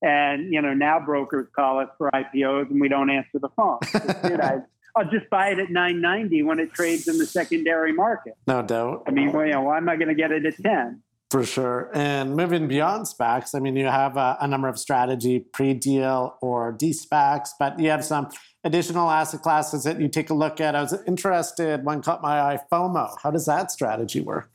And, 0.00 0.52
you 0.52 0.62
know, 0.62 0.74
now 0.74 1.00
brokers 1.00 1.48
call 1.54 1.80
us 1.80 1.88
for 1.98 2.10
IPOs 2.12 2.70
and 2.70 2.80
we 2.80 2.88
don't 2.88 3.10
answer 3.10 3.40
the 3.40 3.48
phone. 3.56 3.80
I, 4.98 5.04
will 5.04 5.10
just 5.10 5.30
buy 5.30 5.48
it 5.48 5.58
at 5.58 5.70
990 5.70 6.42
when 6.42 6.58
it 6.58 6.72
trades 6.72 7.08
in 7.08 7.18
the 7.18 7.26
secondary 7.26 7.92
market. 7.92 8.34
No 8.46 8.62
doubt. 8.62 9.04
I 9.06 9.10
mean, 9.10 9.32
well, 9.32 9.46
you 9.46 9.52
know, 9.52 9.62
why 9.62 9.76
am 9.78 9.88
I 9.88 9.96
going 9.96 10.08
to 10.08 10.14
get 10.14 10.32
it 10.32 10.44
at 10.44 10.56
10? 10.62 11.02
For 11.30 11.44
sure. 11.44 11.90
And 11.92 12.34
moving 12.36 12.68
beyond 12.68 13.06
SPACs, 13.06 13.54
I 13.54 13.60
mean, 13.60 13.76
you 13.76 13.86
have 13.86 14.16
a, 14.16 14.38
a 14.40 14.48
number 14.48 14.66
of 14.66 14.78
strategy 14.78 15.40
pre 15.40 15.74
deal 15.74 16.36
or 16.40 16.72
de 16.72 16.92
SPACs, 16.92 17.50
but 17.58 17.78
you 17.78 17.90
have 17.90 18.04
some 18.04 18.28
additional 18.64 19.10
asset 19.10 19.42
classes 19.42 19.84
that 19.84 20.00
you 20.00 20.08
take 20.08 20.30
a 20.30 20.34
look 20.34 20.60
at. 20.60 20.74
I 20.74 20.80
was 20.80 20.94
interested, 21.06 21.84
one 21.84 22.00
caught 22.00 22.22
my 22.22 22.40
eye 22.40 22.58
FOMO. 22.72 23.14
How 23.22 23.30
does 23.30 23.44
that 23.44 23.70
strategy 23.70 24.20
work? 24.20 24.50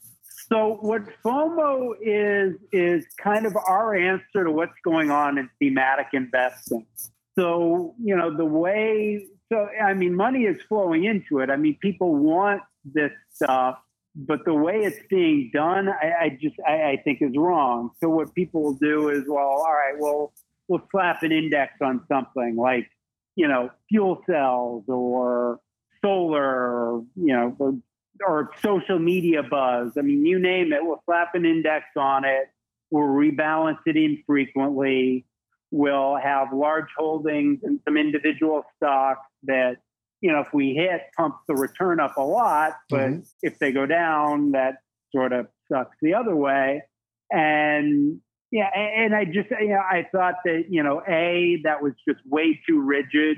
So 0.50 0.78
what 0.82 1.04
FOMO 1.24 1.94
is 2.02 2.56
is 2.72 3.06
kind 3.18 3.46
of 3.46 3.56
our 3.56 3.96
answer 3.96 4.44
to 4.44 4.52
what's 4.52 4.74
going 4.84 5.10
on 5.10 5.38
in 5.38 5.50
thematic 5.60 6.08
investing. 6.14 6.86
So 7.38 7.96
you 8.04 8.16
know 8.16 8.36
the 8.36 8.46
way. 8.46 9.28
So 9.54 9.68
I 9.68 9.94
mean, 9.94 10.16
money 10.16 10.46
is 10.46 10.60
flowing 10.68 11.04
into 11.04 11.40
it. 11.40 11.52
I 11.52 11.58
mean, 11.58 11.78
people 11.80 12.16
want 12.16 12.64
this 12.84 13.12
stuff, 13.34 13.78
but 14.16 14.46
the 14.46 14.54
way 14.54 14.78
it's 14.78 14.98
being 15.12 15.52
done, 15.54 15.90
I, 15.90 16.08
I 16.22 16.38
just 16.42 16.56
I, 16.68 16.74
I 16.94 17.02
think 17.04 17.22
is 17.22 17.38
wrong. 17.38 17.92
So 18.02 18.10
what 18.10 18.34
people 18.34 18.64
will 18.64 18.80
do 18.82 19.10
is, 19.10 19.26
well, 19.28 19.46
all 19.46 19.72
right, 19.72 19.94
well, 20.00 20.34
we'll 20.68 20.82
slap 20.90 21.22
an 21.22 21.32
index 21.32 21.74
on 21.82 22.02
something 22.08 22.56
like, 22.56 22.90
you 23.36 23.48
know, 23.48 23.70
fuel 23.90 24.24
cells 24.26 24.86
or 24.88 25.60
solar, 26.02 26.44
or, 26.44 27.04
you 27.16 27.34
know, 27.36 27.56
or, 27.60 27.76
or 28.26 28.50
social 28.60 28.98
media 28.98 29.44
buzz. 29.44 29.92
I 30.00 30.02
mean, 30.02 30.26
you 30.26 30.40
name 30.40 30.74
it, 30.74 30.80
we'll 30.82 31.04
slap 31.06 31.36
an 31.36 31.46
index 31.46 31.86
on 31.96 32.26
it. 32.26 32.50
We'll 32.90 33.04
rebalance 33.04 33.80
it 33.86 33.98
infrequently. 33.98 35.26
We'll 35.70 36.16
have 36.16 36.54
large 36.54 36.90
holdings 36.98 37.60
and 37.64 37.80
some 37.86 37.98
individual 37.98 38.64
stocks 38.78 39.28
that, 39.46 39.78
you 40.22 40.32
know, 40.32 40.40
if 40.40 40.54
we 40.54 40.74
hit, 40.74 41.02
pump 41.18 41.36
the 41.48 41.56
return 41.56 42.00
up 42.00 42.18
a 42.18 42.22
lot. 42.22 42.74
But 42.90 43.10
mm-hmm. 43.10 43.22
if 43.42 43.60
they 43.60 43.72
go 43.72 43.86
down, 43.86 44.52
that 44.52 44.78
sort 45.14 45.34
of 45.34 45.48
sucks 45.72 45.96
the 46.02 46.14
other 46.14 46.36
way. 46.36 46.84
And 47.32 48.20
yeah, 48.52 48.70
and 48.76 49.16
I 49.16 49.26
just, 49.26 49.50
you 49.50 49.70
know, 49.70 49.82
I 49.82 50.08
thought 50.12 50.36
that, 50.46 50.66
you 50.70 50.84
know, 50.84 51.02
A, 51.08 51.60
that 51.64 51.82
was 51.82 51.94
just 52.08 52.20
way 52.26 52.60
too 52.68 52.80
rigid, 52.80 53.38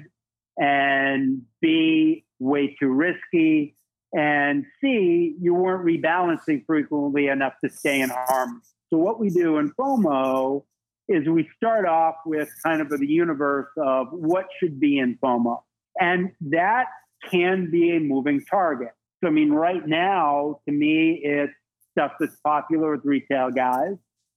and 0.57 1.43
B, 1.61 2.25
way 2.39 2.75
too 2.79 2.89
risky, 2.89 3.75
and 4.15 4.65
C, 4.79 5.35
you 5.41 5.53
weren't 5.53 5.85
rebalancing 5.85 6.65
frequently 6.65 7.27
enough 7.27 7.53
to 7.63 7.69
stay 7.69 8.01
in 8.01 8.09
harm. 8.09 8.61
So, 8.89 8.97
what 8.97 9.19
we 9.19 9.29
do 9.29 9.57
in 9.57 9.71
FOMO 9.73 10.63
is 11.07 11.27
we 11.27 11.49
start 11.57 11.85
off 11.85 12.15
with 12.25 12.49
kind 12.63 12.81
of 12.81 12.89
the 12.89 13.05
universe 13.05 13.69
of 13.77 14.07
what 14.11 14.45
should 14.59 14.79
be 14.79 14.97
in 14.97 15.17
FOMO. 15.23 15.61
And 15.99 16.31
that 16.41 16.85
can 17.29 17.71
be 17.71 17.95
a 17.95 17.99
moving 17.99 18.43
target. 18.45 18.91
So, 19.23 19.27
I 19.27 19.31
mean, 19.31 19.51
right 19.51 19.85
now, 19.87 20.59
to 20.67 20.73
me, 20.73 21.21
it's 21.23 21.53
stuff 21.91 22.13
that's 22.19 22.35
popular 22.43 22.91
with 22.91 23.05
retail 23.05 23.49
guys 23.51 23.95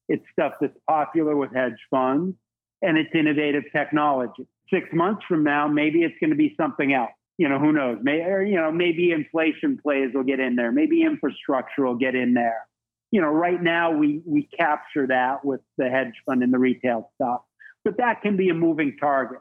it's 0.08 0.24
stuff 0.32 0.54
that's 0.60 0.76
popular 0.88 1.36
with 1.36 1.54
hedge 1.54 1.78
funds 1.90 2.34
and 2.82 2.96
it's 2.96 3.10
innovative 3.14 3.64
technology. 3.72 4.46
Six 4.72 4.88
months 4.92 5.22
from 5.28 5.44
now, 5.44 5.68
maybe 5.68 6.02
it's 6.02 6.14
going 6.20 6.30
to 6.30 6.36
be 6.36 6.54
something 6.60 6.92
else. 6.92 7.10
You 7.36 7.48
know, 7.48 7.58
who 7.58 7.72
knows? 7.72 7.98
Or, 8.06 8.42
you 8.42 8.56
know, 8.56 8.72
maybe 8.72 9.12
inflation 9.12 9.78
plays 9.80 10.10
will 10.12 10.24
get 10.24 10.40
in 10.40 10.56
there. 10.56 10.72
Maybe 10.72 11.02
infrastructure 11.02 11.84
will 11.84 11.94
get 11.94 12.14
in 12.14 12.34
there. 12.34 12.66
You 13.10 13.20
know, 13.20 13.28
right 13.28 13.62
now 13.62 13.92
we 13.92 14.20
we 14.26 14.48
capture 14.58 15.06
that 15.06 15.44
with 15.44 15.60
the 15.78 15.88
hedge 15.88 16.14
fund 16.26 16.42
and 16.42 16.52
the 16.52 16.58
retail 16.58 17.10
stuff, 17.14 17.40
but 17.84 17.96
that 17.98 18.22
can 18.22 18.36
be 18.36 18.50
a 18.50 18.54
moving 18.54 18.96
target. 18.98 19.38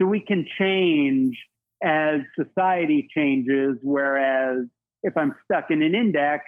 So 0.00 0.08
we 0.08 0.20
can 0.20 0.46
change 0.58 1.38
as 1.82 2.20
society 2.38 3.08
changes. 3.14 3.76
Whereas 3.82 4.66
if 5.02 5.16
I'm 5.16 5.34
stuck 5.44 5.70
in 5.70 5.82
an 5.82 5.94
index, 5.94 6.44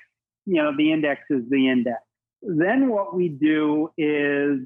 you 0.47 0.63
know, 0.63 0.73
the 0.77 0.93
index 0.93 1.23
is 1.31 1.43
the 1.51 1.69
index. 1.69 1.99
Then 2.43 2.89
what 2.89 3.15
we 3.15 3.29
do 3.29 3.91
is 3.99 4.61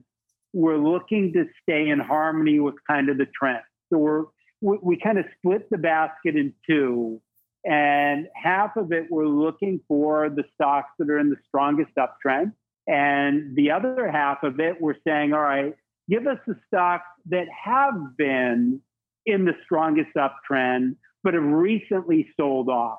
we're 0.53 0.77
looking 0.77 1.33
to 1.33 1.45
stay 1.63 1.89
in 1.89 1.99
harmony 1.99 2.61
with 2.61 2.75
kind 2.87 3.09
of 3.09 3.19
the 3.19 3.27
trend. 3.27 3.63
So 3.93 3.99
we're 3.99 4.25
we, 4.61 4.79
we 4.83 4.97
kind 4.99 5.19
of 5.19 5.25
split 5.39 5.71
the 5.71 5.79
basket 5.79 6.37
in 6.37 6.53
two, 6.69 7.21
and 7.65 8.29
half 8.35 8.77
of 8.77 8.93
it 8.93 9.07
we're 9.11 9.27
looking 9.27 9.81
for 9.89 10.29
the 10.29 10.45
stocks 10.55 10.91
that 10.99 11.09
are 11.09 11.19
in 11.19 11.31
the 11.31 11.37
strongest 11.49 11.93
uptrend, 11.97 12.53
and 12.87 13.57
the 13.57 13.71
other 13.71 14.11
half 14.11 14.43
of 14.43 14.61
it 14.61 14.81
we're 14.81 14.97
saying, 15.07 15.33
all 15.33 15.41
right, 15.41 15.75
give 16.11 16.27
us 16.27 16.39
the 16.47 16.57
stocks 16.67 17.07
that 17.27 17.47
have 17.65 18.17
been 18.19 18.81
in 19.27 19.45
the 19.45 19.55
strongest 19.65 20.11
uptrend 20.17 20.97
but 21.23 21.35
have 21.35 21.43
recently 21.43 22.29
sold 22.39 22.69
off. 22.69 22.99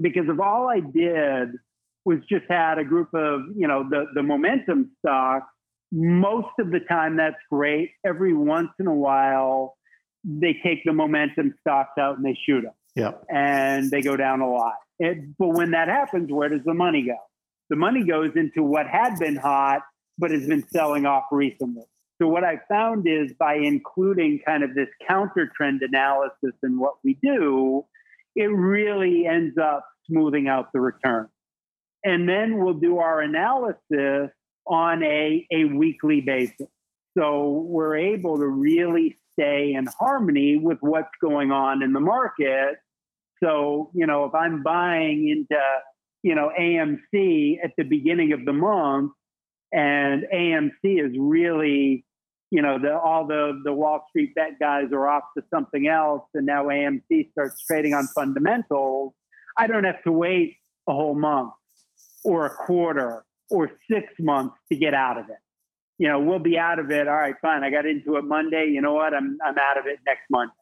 Because 0.00 0.24
if 0.28 0.38
all 0.38 0.68
I 0.68 0.80
did 0.80 1.48
was 2.04 2.18
just 2.30 2.44
had 2.48 2.78
a 2.78 2.84
group 2.84 3.08
of, 3.14 3.40
you 3.56 3.66
know, 3.66 3.84
the, 3.88 4.06
the 4.14 4.22
momentum 4.22 4.92
stocks. 5.00 5.46
Most 5.90 6.48
of 6.60 6.70
the 6.70 6.80
time, 6.80 7.16
that's 7.16 7.36
great. 7.50 7.90
Every 8.04 8.34
once 8.34 8.70
in 8.78 8.86
a 8.86 8.94
while, 8.94 9.76
they 10.24 10.56
take 10.64 10.84
the 10.84 10.92
momentum 10.92 11.54
stocks 11.60 11.98
out 11.98 12.16
and 12.16 12.24
they 12.24 12.38
shoot 12.46 12.62
them. 12.62 12.72
Yeah. 12.94 13.12
And 13.28 13.90
they 13.90 14.02
go 14.02 14.16
down 14.16 14.40
a 14.40 14.50
lot. 14.50 14.74
It, 14.98 15.36
but 15.38 15.48
when 15.48 15.72
that 15.72 15.88
happens, 15.88 16.30
where 16.30 16.48
does 16.48 16.62
the 16.64 16.74
money 16.74 17.02
go? 17.06 17.16
The 17.70 17.76
money 17.76 18.04
goes 18.04 18.30
into 18.36 18.62
what 18.62 18.86
had 18.86 19.18
been 19.18 19.36
hot, 19.36 19.82
but 20.18 20.30
has 20.30 20.46
been 20.46 20.66
selling 20.68 21.06
off 21.06 21.24
recently. 21.32 21.84
So 22.20 22.28
what 22.28 22.44
I 22.44 22.60
found 22.68 23.06
is 23.06 23.32
by 23.38 23.56
including 23.56 24.40
kind 24.46 24.62
of 24.64 24.74
this 24.74 24.88
counter 25.06 25.50
trend 25.54 25.82
analysis 25.82 26.52
in 26.62 26.78
what 26.78 26.94
we 27.04 27.18
do, 27.22 27.84
it 28.34 28.46
really 28.46 29.26
ends 29.26 29.58
up 29.58 29.86
smoothing 30.06 30.48
out 30.48 30.72
the 30.72 30.80
return 30.80 31.28
and 32.06 32.28
then 32.28 32.58
we'll 32.58 32.74
do 32.74 32.98
our 32.98 33.20
analysis 33.20 34.30
on 34.64 35.02
a, 35.02 35.44
a 35.52 35.64
weekly 35.64 36.20
basis. 36.20 36.68
So 37.18 37.64
we're 37.66 37.96
able 37.96 38.38
to 38.38 38.46
really 38.46 39.18
stay 39.32 39.74
in 39.74 39.86
harmony 39.98 40.56
with 40.56 40.78
what's 40.80 41.10
going 41.20 41.50
on 41.50 41.82
in 41.82 41.92
the 41.92 42.00
market. 42.00 42.76
So, 43.42 43.90
you 43.92 44.06
know, 44.06 44.24
if 44.24 44.34
I'm 44.36 44.62
buying 44.62 45.28
into, 45.28 45.60
you 46.22 46.36
know, 46.36 46.52
AMC 46.58 47.58
at 47.64 47.72
the 47.76 47.82
beginning 47.82 48.32
of 48.32 48.44
the 48.44 48.52
month 48.52 49.10
and 49.72 50.24
AMC 50.32 50.70
is 50.84 51.16
really, 51.18 52.04
you 52.50 52.62
know, 52.62 52.78
the, 52.78 52.98
all 52.98 53.26
the, 53.26 53.60
the 53.64 53.72
Wall 53.72 54.04
Street 54.08 54.34
bet 54.34 54.58
guys 54.58 54.86
are 54.92 55.08
off 55.08 55.24
to 55.36 55.44
something 55.52 55.88
else 55.88 56.22
and 56.34 56.46
now 56.46 56.64
AMC 56.66 57.30
starts 57.32 57.64
trading 57.66 57.94
on 57.94 58.06
fundamentals, 58.14 59.12
I 59.58 59.66
don't 59.66 59.84
have 59.84 60.02
to 60.04 60.12
wait 60.12 60.56
a 60.88 60.92
whole 60.92 61.14
month 61.14 61.52
or 62.24 62.46
a 62.46 62.50
quarter 62.50 63.24
or 63.50 63.70
six 63.90 64.12
months 64.18 64.56
to 64.70 64.76
get 64.76 64.94
out 64.94 65.18
of 65.18 65.28
it. 65.28 65.38
You 65.98 66.08
know, 66.08 66.20
we'll 66.20 66.38
be 66.38 66.58
out 66.58 66.78
of 66.78 66.90
it. 66.90 67.08
All 67.08 67.14
right, 67.14 67.34
fine. 67.40 67.64
I 67.64 67.70
got 67.70 67.86
into 67.86 68.16
it 68.16 68.24
Monday. 68.24 68.66
You 68.66 68.82
know 68.82 68.92
what? 68.92 69.14
I'm 69.14 69.38
I'm 69.42 69.56
out 69.56 69.78
of 69.78 69.86
it 69.86 69.98
next 70.06 70.24
month. 70.28 70.52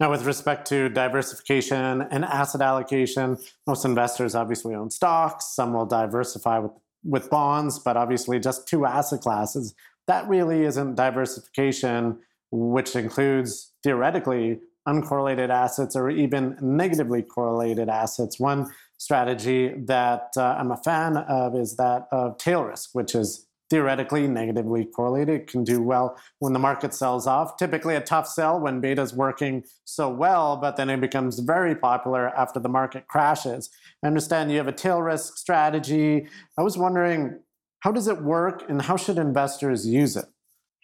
Now, 0.00 0.10
with 0.10 0.26
respect 0.26 0.66
to 0.68 0.88
diversification 0.90 2.02
and 2.02 2.24
asset 2.24 2.60
allocation, 2.60 3.38
most 3.66 3.84
investors 3.84 4.34
obviously 4.34 4.74
own 4.74 4.90
stocks. 4.90 5.54
Some 5.54 5.72
will 5.72 5.86
diversify 5.86 6.58
with, 6.58 6.72
with 7.06 7.30
bonds, 7.30 7.78
but 7.78 7.96
obviously 7.96 8.38
just 8.40 8.68
two 8.68 8.84
asset 8.84 9.20
classes. 9.20 9.74
That 10.06 10.28
really 10.28 10.64
isn't 10.64 10.94
diversification, 10.94 12.18
which 12.50 12.94
includes 12.94 13.72
theoretically 13.82 14.60
uncorrelated 14.86 15.50
assets 15.50 15.96
or 15.96 16.10
even 16.10 16.56
negatively 16.60 17.22
correlated 17.22 17.88
assets. 17.88 18.38
One 18.38 18.70
strategy 18.98 19.74
that 19.86 20.30
uh, 20.36 20.56
I'm 20.58 20.70
a 20.70 20.76
fan 20.76 21.16
of 21.16 21.56
is 21.56 21.76
that 21.76 22.06
of 22.12 22.38
tail 22.38 22.62
risk, 22.64 22.90
which 22.92 23.14
is 23.14 23.46
theoretically 23.68 24.26
negatively 24.28 24.84
correlated. 24.84 25.42
It 25.42 25.46
can 25.46 25.64
do 25.64 25.82
well 25.82 26.18
when 26.38 26.52
the 26.52 26.58
market 26.58 26.94
sells 26.94 27.26
off. 27.26 27.56
Typically, 27.56 27.94
a 27.94 28.00
tough 28.00 28.28
sell 28.28 28.60
when 28.60 28.80
beta 28.80 29.02
is 29.02 29.14
working 29.14 29.64
so 29.84 30.08
well, 30.08 30.56
but 30.56 30.76
then 30.76 30.90
it 30.90 31.00
becomes 31.00 31.38
very 31.40 31.74
popular 31.74 32.28
after 32.28 32.60
the 32.60 32.68
market 32.68 33.08
crashes. 33.08 33.70
I 34.02 34.06
understand 34.06 34.50
you 34.50 34.58
have 34.58 34.68
a 34.68 34.72
tail 34.72 35.02
risk 35.02 35.36
strategy. 35.36 36.28
I 36.58 36.62
was 36.62 36.78
wondering, 36.78 37.40
how 37.80 37.92
does 37.92 38.08
it 38.08 38.22
work 38.22 38.68
and 38.68 38.82
how 38.82 38.96
should 38.96 39.18
investors 39.18 39.86
use 39.86 40.16
it? 40.16 40.26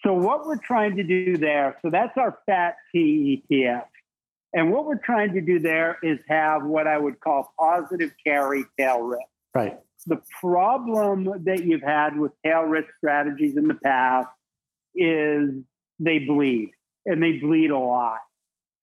So, 0.04 0.12
what 0.12 0.46
we're 0.46 0.56
trying 0.56 0.96
to 0.96 1.04
do 1.04 1.36
there, 1.36 1.78
so 1.82 1.90
that's 1.90 2.16
our 2.16 2.38
FAT 2.46 2.74
T 2.90 3.44
ETF. 3.50 3.84
And 4.54 4.70
what 4.70 4.84
we're 4.84 4.98
trying 4.98 5.32
to 5.34 5.40
do 5.40 5.58
there 5.58 5.98
is 6.02 6.18
have 6.28 6.64
what 6.64 6.86
I 6.86 6.98
would 6.98 7.20
call 7.20 7.54
positive 7.58 8.12
carry 8.24 8.64
tail 8.78 9.00
risk. 9.00 9.31
Right. 9.54 9.78
The 10.06 10.20
problem 10.40 11.44
that 11.44 11.64
you've 11.64 11.82
had 11.82 12.18
with 12.18 12.32
tail 12.44 12.62
risk 12.62 12.88
strategies 12.98 13.56
in 13.56 13.68
the 13.68 13.74
past 13.74 14.28
is 14.94 15.50
they 16.00 16.18
bleed 16.18 16.70
and 17.06 17.22
they 17.22 17.32
bleed 17.32 17.70
a 17.70 17.78
lot. 17.78 18.18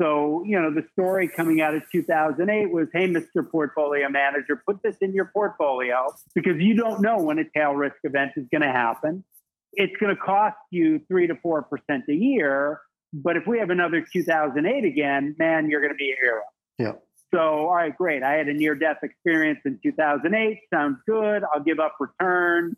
So, 0.01 0.43
you 0.45 0.59
know, 0.59 0.73
the 0.73 0.85
story 0.93 1.27
coming 1.27 1.59
out 1.59 1.75
of 1.75 1.83
2008 1.91 2.71
was, 2.71 2.87
hey, 2.93 3.07
Mr. 3.09 3.49
Portfolio 3.49 4.07
Manager, 4.07 4.61
put 4.65 4.81
this 4.81 4.95
in 5.01 5.13
your 5.13 5.25
portfolio 5.25 6.07
because 6.33 6.55
you 6.57 6.73
don't 6.73 7.01
know 7.01 7.17
when 7.17 7.37
a 7.37 7.43
tail 7.53 7.73
risk 7.73 7.97
event 8.05 8.31
is 8.37 8.45
going 8.49 8.61
to 8.61 8.71
happen. 8.71 9.25
It's 9.73 9.95
going 9.97 10.15
to 10.15 10.21
cost 10.21 10.55
you 10.71 11.01
three 11.09 11.27
to 11.27 11.35
4% 11.35 11.63
a 12.07 12.13
year. 12.13 12.79
But 13.11 13.35
if 13.35 13.45
we 13.45 13.59
have 13.59 13.71
another 13.71 14.05
2008 14.13 14.85
again, 14.85 15.35
man, 15.37 15.69
you're 15.69 15.81
going 15.81 15.93
to 15.93 15.97
be 15.97 16.11
a 16.11 16.15
hero. 16.21 16.41
Yeah. 16.77 16.93
So, 17.33 17.39
all 17.39 17.75
right, 17.75 17.95
great. 17.95 18.23
I 18.23 18.33
had 18.33 18.47
a 18.47 18.53
near 18.53 18.75
death 18.75 18.97
experience 19.03 19.59
in 19.65 19.79
2008. 19.83 20.59
Sounds 20.73 20.97
good. 21.07 21.43
I'll 21.53 21.63
give 21.63 21.79
up 21.79 21.95
return. 21.99 22.75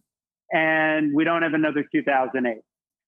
And 0.51 1.15
we 1.15 1.23
don't 1.23 1.43
have 1.43 1.53
another 1.53 1.85
2008. 1.89 2.57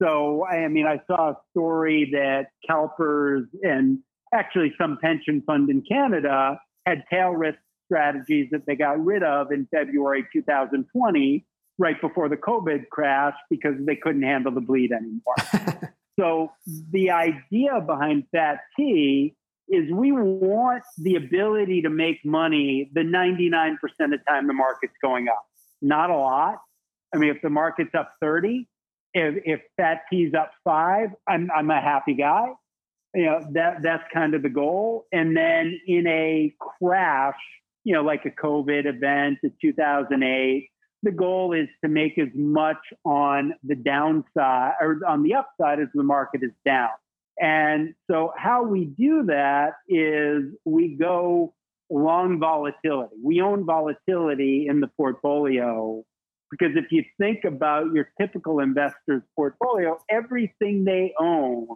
So, 0.02 0.46
I 0.46 0.68
mean, 0.70 0.86
I 0.88 1.02
saw 1.08 1.32
a 1.32 1.38
story 1.52 2.10
that 2.14 2.48
CalPERS 2.70 3.48
and 3.62 4.00
actually 4.34 4.74
some 4.80 4.98
pension 5.02 5.44
fund 5.46 5.70
in 5.70 5.82
Canada 5.82 6.60
had 6.86 7.04
tail 7.10 7.30
risk 7.30 7.60
strategies 7.86 8.48
that 8.52 8.66
they 8.66 8.76
got 8.76 9.04
rid 9.04 9.24
of 9.24 9.52
in 9.52 9.68
February 9.72 10.26
2020, 10.34 11.46
right 11.78 12.02
before 12.02 12.30
the 12.30 12.38
COVID 12.38 12.90
crash, 12.90 13.36
because 13.50 13.76
they 13.86 13.96
couldn't 13.96 14.24
handle 14.24 14.52
the 14.52 14.62
bleed 14.62 14.92
anymore. 14.92 15.36
So 16.20 16.52
the 16.92 17.12
idea 17.12 17.82
behind 17.82 18.26
Fat 18.32 18.60
T 18.78 19.36
is 19.74 19.92
we 19.92 20.12
want 20.12 20.84
the 20.98 21.16
ability 21.16 21.82
to 21.82 21.90
make 21.90 22.24
money 22.24 22.90
the 22.94 23.02
99% 23.02 23.74
of 23.74 24.12
the 24.12 24.18
time 24.28 24.48
the 24.48 24.54
market's 24.54 24.94
going 25.02 25.28
up. 25.28 25.46
Not 25.82 26.10
a 26.10 26.16
lot. 26.16 26.60
I 27.14 27.18
mean, 27.18 27.30
if 27.30 27.42
the 27.42 27.50
market's 27.50 27.94
up 27.96 28.14
30, 28.22 28.68
if, 29.14 29.36
if 29.46 29.62
that 29.78 30.02
tees 30.12 30.34
up 30.34 30.52
five, 30.64 31.10
I'm, 31.28 31.50
I'm 31.56 31.70
a 31.70 31.82
happy 31.82 32.14
guy. 32.14 32.48
You 33.16 33.26
know, 33.26 33.48
that, 33.54 33.84
that's 33.84 34.04
kind 34.14 34.34
of 34.34 34.42
the 34.42 34.50
goal. 34.50 35.06
And 35.12 35.36
then 35.36 35.80
in 35.88 36.08
a 36.08 36.54
crash, 36.60 37.36
you 37.84 37.94
know, 37.94 38.02
like 38.02 38.26
a 38.26 38.32
COVID 38.32 38.86
event, 38.86 39.40
a 39.44 39.50
2008, 39.62 40.70
the 41.04 41.12
goal 41.12 41.54
is 41.54 41.68
to 41.84 41.90
make 41.90 42.18
as 42.18 42.30
much 42.34 42.78
on 43.06 43.54
the 43.64 43.76
downside 43.76 44.74
or 44.80 45.00
on 45.08 45.22
the 45.22 45.36
upside 45.36 45.80
as 45.80 45.90
the 45.94 46.04
market 46.04 46.42
is 46.44 46.52
down. 46.66 46.90
And 47.40 47.94
so, 48.10 48.32
how 48.38 48.64
we 48.64 48.86
do 48.86 49.24
that 49.28 49.74
is 49.88 50.54
we 50.66 50.96
go 50.96 51.54
long 51.90 52.40
volatility. 52.40 53.16
We 53.24 53.42
own 53.42 53.66
volatility 53.66 54.68
in 54.70 54.80
the 54.80 54.88
portfolio 54.98 56.04
because 56.52 56.76
if 56.76 56.92
you 56.92 57.04
think 57.20 57.46
about 57.46 57.94
your 57.94 58.10
typical 58.20 58.60
investor's 58.60 59.24
portfolio, 59.36 59.98
everything 60.10 60.86
they 60.86 61.14
own 61.20 61.68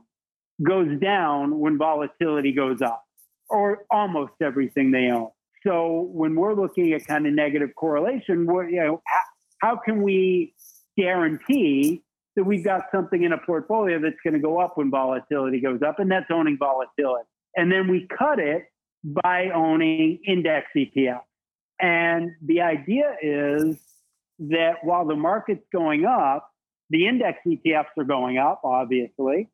goes 0.64 1.00
down 1.00 1.60
when 1.60 1.78
volatility 1.78 2.52
goes 2.52 2.82
up, 2.82 3.04
or 3.50 3.86
almost 3.90 4.34
everything 4.42 4.92
they 4.92 5.10
own. 5.10 5.30
So 5.66 6.10
when 6.12 6.36
we're 6.36 6.54
looking 6.54 6.94
at 6.94 7.08
kind 7.08 7.26
of 7.26 7.34
negative 7.34 7.70
correlation, 7.76 8.48
you 8.70 8.80
know, 8.80 9.02
how 9.62 9.78
can 9.78 10.04
we 10.04 10.54
guarantee 10.96 12.04
that 12.38 12.44
we've 12.44 12.64
got 12.64 12.84
something 12.92 13.24
in 13.24 13.34
a 13.34 13.38
portfolio 13.40 14.00
that's 14.00 14.16
going 14.24 14.36
to 14.36 14.40
go 14.40 14.60
up 14.60 14.78
when 14.78 14.92
volatility 14.92 15.60
goes 15.60 15.82
up, 15.86 16.00
and 16.00 16.10
that's 16.10 16.28
owning 16.32 16.56
volatility. 16.58 17.28
And 17.56 17.72
then 17.72 17.90
we 17.90 18.08
cut 18.08 18.40
it 18.40 18.66
by 19.04 19.50
owning 19.50 20.20
index 20.26 20.68
ETFs. 20.78 21.22
And 21.82 22.32
the 22.44 22.62
idea 22.62 23.16
is 23.24 23.78
that 24.40 24.84
while 24.84 25.06
the 25.06 25.16
market's 25.16 25.66
going 25.74 26.06
up, 26.06 26.48
the 26.92 27.08
index 27.08 27.40
ETFs 27.46 27.98
are 27.98 28.04
going 28.04 28.38
up, 28.38 28.62
obviously, 28.64 29.50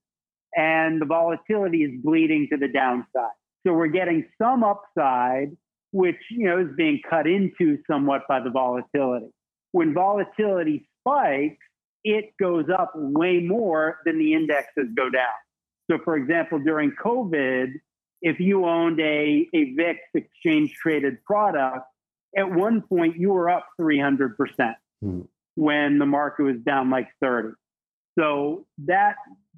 and 0.54 1.02
the 1.02 1.06
volatility 1.06 1.84
is 1.84 2.02
bleeding 2.04 2.48
to 2.52 2.58
the 2.58 2.68
downside. 2.68 3.32
So 3.66 3.74
we're 3.74 3.88
getting 3.88 4.26
some 4.38 4.64
upside, 4.66 5.56
which 5.92 6.20
you 6.30 6.48
know 6.50 6.60
is 6.60 6.76
being 6.76 7.00
cut 7.10 7.28
into 7.28 7.78
somewhat 7.90 8.24
by 8.28 8.42
the 8.42 8.50
volatility. 8.50 9.32
When 9.72 9.94
volatility 9.94 10.86
spikes, 11.00 11.66
it 12.04 12.34
goes 12.40 12.66
up 12.70 12.92
way 12.96 13.40
more 13.40 14.00
than 14.06 14.20
the 14.20 14.34
indexes 14.34 14.88
go 14.96 15.10
down. 15.10 15.34
So, 15.90 15.98
for 16.04 16.16
example, 16.16 16.60
during 16.60 16.92
COVID, 16.92 17.74
if 18.22 18.40
you 18.40 18.66
owned 18.66 19.00
a, 19.00 19.48
a 19.54 19.74
VIX 19.74 20.00
exchange 20.16 20.74
traded 20.82 21.24
product, 21.26 21.86
at 22.38 22.50
one 22.50 22.82
point 22.82 23.18
you 23.18 23.32
were 23.32 23.50
up 23.50 23.68
300% 23.80 24.30
hmm. 25.02 25.22
when 25.56 26.00
the 26.00 26.06
market 26.06 26.44
was 26.44 26.58
down 26.66 26.90
like 26.90 27.10
30. 27.22 27.50
So 28.18 28.66
that 28.86 29.16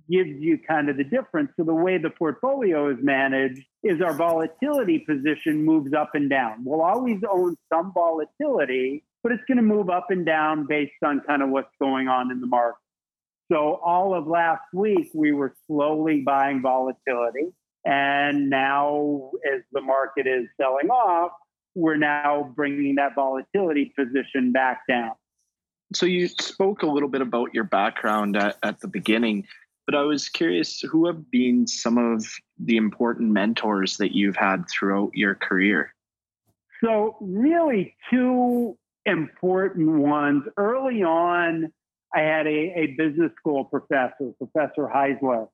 gives 0.09 0.29
you 0.39 0.57
kind 0.67 0.89
of 0.89 0.97
the 0.97 1.03
difference. 1.03 1.51
So 1.57 1.63
the 1.63 1.73
way 1.73 1.97
the 1.97 2.09
portfolio 2.09 2.89
is 2.89 2.97
managed 3.01 3.61
is 3.83 4.01
our 4.01 4.13
volatility 4.13 4.99
position 4.99 5.63
moves 5.63 5.93
up 5.93 6.11
and 6.13 6.29
down. 6.29 6.63
We'll 6.63 6.81
always 6.81 7.21
own 7.29 7.55
some 7.71 7.91
volatility, 7.93 9.03
but 9.25 9.31
it's 9.31 9.43
going 9.47 9.57
to 9.57 9.63
move 9.63 9.89
up 9.89 10.11
and 10.11 10.23
down 10.23 10.67
based 10.67 10.93
on 11.03 11.19
kind 11.21 11.41
of 11.41 11.49
what's 11.49 11.71
going 11.81 12.07
on 12.07 12.31
in 12.31 12.39
the 12.41 12.45
market. 12.45 12.77
So 13.51 13.79
all 13.83 14.13
of 14.13 14.27
last 14.27 14.61
week, 14.71 15.09
we 15.15 15.31
were 15.31 15.55
slowly 15.65 16.21
buying 16.21 16.61
volatility. 16.61 17.47
And 17.85 18.51
now, 18.51 19.31
as 19.51 19.61
the 19.71 19.81
market 19.81 20.27
is 20.27 20.45
selling 20.61 20.91
off, 20.91 21.31
we're 21.73 21.97
now 21.97 22.53
bringing 22.55 22.93
that 22.95 23.15
volatility 23.15 23.91
position 23.97 24.51
back 24.51 24.81
down. 24.87 25.13
So, 25.95 26.05
you 26.05 26.27
spoke 26.27 26.83
a 26.83 26.87
little 26.87 27.09
bit 27.09 27.21
about 27.21 27.51
your 27.51 27.63
background 27.63 28.37
at, 28.37 28.57
at 28.61 28.79
the 28.79 28.87
beginning, 28.87 29.47
but 29.87 29.95
I 29.95 30.03
was 30.03 30.29
curious 30.29 30.81
who 30.81 31.07
have 31.07 31.31
been 31.31 31.65
some 31.65 31.97
of 31.97 32.27
the 32.59 32.77
important 32.77 33.31
mentors 33.31 33.97
that 33.97 34.15
you've 34.15 34.35
had 34.35 34.65
throughout 34.69 35.11
your 35.15 35.33
career? 35.33 35.93
So, 36.83 37.17
really, 37.19 37.95
two 38.11 38.77
important 39.05 39.87
ones. 39.87 40.43
Early 40.57 41.03
on, 41.03 41.71
I 42.13 42.21
had 42.21 42.47
a, 42.47 42.49
a 42.49 42.95
business 42.97 43.31
school 43.37 43.65
professor, 43.65 44.33
Professor 44.37 44.89
Heisler, 44.93 45.49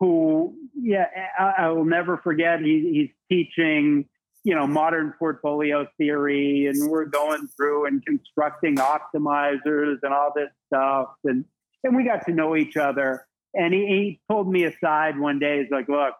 who, 0.00 0.54
yeah, 0.74 1.06
I, 1.38 1.64
I 1.64 1.68
will 1.68 1.84
never 1.84 2.18
forget. 2.18 2.60
He, 2.60 3.10
he's 3.28 3.36
teaching, 3.36 4.06
you 4.42 4.54
know, 4.54 4.66
modern 4.66 5.12
portfolio 5.18 5.86
theory, 5.98 6.66
and 6.66 6.90
we're 6.90 7.04
going 7.04 7.46
through 7.56 7.86
and 7.86 8.04
constructing 8.04 8.76
optimizers 8.76 9.98
and 10.02 10.12
all 10.12 10.32
this 10.34 10.50
stuff, 10.66 11.08
and 11.24 11.44
and 11.84 11.96
we 11.96 12.04
got 12.04 12.24
to 12.26 12.32
know 12.32 12.56
each 12.56 12.76
other. 12.76 13.26
And 13.54 13.74
he, 13.74 13.80
he 13.80 14.20
pulled 14.28 14.50
me 14.50 14.64
aside 14.64 15.18
one 15.18 15.38
day. 15.38 15.62
He's 15.62 15.70
like, 15.70 15.88
"Look, 15.88 16.14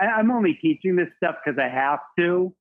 I, 0.00 0.06
I'm 0.06 0.30
only 0.30 0.54
teaching 0.54 0.96
this 0.96 1.08
stuff 1.16 1.36
because 1.44 1.58
I 1.58 1.68
have 1.68 2.00
to. 2.18 2.54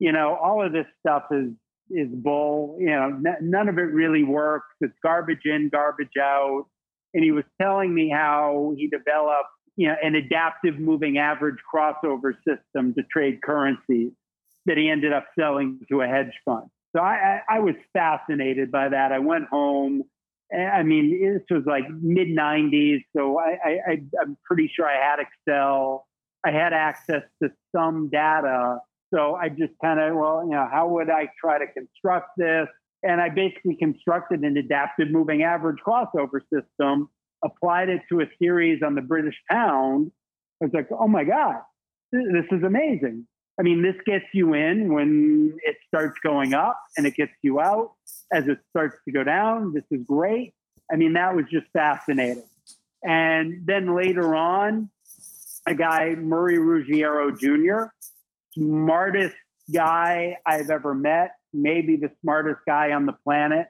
You 0.00 0.12
know, 0.12 0.36
all 0.36 0.64
of 0.64 0.72
this 0.72 0.86
stuff 1.00 1.24
is 1.30 1.50
is 1.90 2.08
bull. 2.12 2.76
You 2.80 2.90
know, 2.90 3.20
n- 3.24 3.36
none 3.40 3.68
of 3.68 3.78
it 3.78 3.92
really 3.92 4.24
works. 4.24 4.74
It's 4.80 4.94
garbage 5.02 5.44
in, 5.44 5.68
garbage 5.68 6.16
out." 6.20 6.66
And 7.14 7.24
he 7.24 7.32
was 7.32 7.44
telling 7.60 7.94
me 7.94 8.10
how 8.10 8.74
he 8.76 8.88
developed 8.88 9.48
you 9.78 9.86
know, 9.86 9.94
an 10.02 10.16
adaptive 10.16 10.78
moving 10.78 11.18
average 11.18 11.58
crossover 11.72 12.34
system 12.44 12.92
to 12.94 13.02
trade 13.12 13.40
currencies 13.42 14.10
that 14.66 14.76
he 14.76 14.90
ended 14.90 15.12
up 15.12 15.26
selling 15.38 15.78
to 15.88 16.02
a 16.02 16.06
hedge 16.06 16.32
fund. 16.44 16.68
So 16.94 17.00
I, 17.00 17.42
I, 17.48 17.56
I 17.56 17.58
was 17.60 17.76
fascinated 17.92 18.72
by 18.72 18.88
that. 18.88 19.12
I 19.12 19.20
went 19.20 19.46
home. 19.48 20.02
Eh, 20.52 20.64
I 20.64 20.82
mean, 20.82 21.20
this 21.22 21.42
was 21.48 21.64
like 21.64 21.84
mid 21.90 22.26
90s. 22.26 23.04
So 23.16 23.38
I, 23.38 23.78
I, 23.88 24.02
I'm 24.20 24.36
pretty 24.44 24.68
sure 24.74 24.84
I 24.84 24.96
had 24.96 25.20
Excel. 25.20 26.06
I 26.44 26.50
had 26.50 26.72
access 26.72 27.22
to 27.40 27.50
some 27.74 28.10
data. 28.10 28.78
So 29.12 29.34
I 29.34 29.48
just 29.48 29.72
kind 29.82 30.00
of, 30.00 30.16
well, 30.16 30.42
you 30.44 30.50
know, 30.52 30.68
how 30.70 30.88
would 30.88 31.10
I 31.10 31.28
try 31.40 31.58
to 31.58 31.66
construct 31.72 32.30
this? 32.36 32.68
And 33.02 33.20
I 33.20 33.28
basically 33.28 33.76
constructed 33.76 34.40
an 34.40 34.56
adaptive 34.56 35.10
moving 35.10 35.42
average 35.42 35.78
crossover 35.86 36.40
system 36.52 37.08
applied 37.44 37.88
it 37.88 38.02
to 38.10 38.20
a 38.20 38.24
series 38.40 38.82
on 38.82 38.94
the 38.94 39.00
British 39.00 39.36
pound, 39.50 40.10
I 40.60 40.64
was 40.64 40.74
like, 40.74 40.88
oh 40.90 41.08
my 41.08 41.24
God, 41.24 41.56
this 42.10 42.44
is 42.50 42.62
amazing. 42.64 43.26
I 43.58 43.62
mean, 43.62 43.82
this 43.82 43.96
gets 44.06 44.24
you 44.32 44.54
in 44.54 44.92
when 44.92 45.56
it 45.64 45.76
starts 45.86 46.16
going 46.22 46.54
up 46.54 46.80
and 46.96 47.06
it 47.06 47.14
gets 47.14 47.32
you 47.42 47.60
out 47.60 47.92
as 48.32 48.46
it 48.46 48.58
starts 48.70 48.96
to 49.04 49.12
go 49.12 49.24
down. 49.24 49.72
This 49.72 49.84
is 49.90 50.04
great. 50.06 50.54
I 50.92 50.96
mean, 50.96 51.14
that 51.14 51.34
was 51.34 51.44
just 51.50 51.66
fascinating. 51.72 52.44
And 53.02 53.66
then 53.66 53.96
later 53.96 54.34
on, 54.34 54.90
a 55.66 55.74
guy, 55.74 56.14
Murray 56.14 56.58
Ruggiero 56.58 57.30
Jr., 57.36 57.90
smartest 58.54 59.36
guy 59.72 60.36
I've 60.46 60.70
ever 60.70 60.94
met, 60.94 61.32
maybe 61.52 61.96
the 61.96 62.10
smartest 62.22 62.60
guy 62.66 62.92
on 62.92 63.06
the 63.06 63.12
planet 63.12 63.68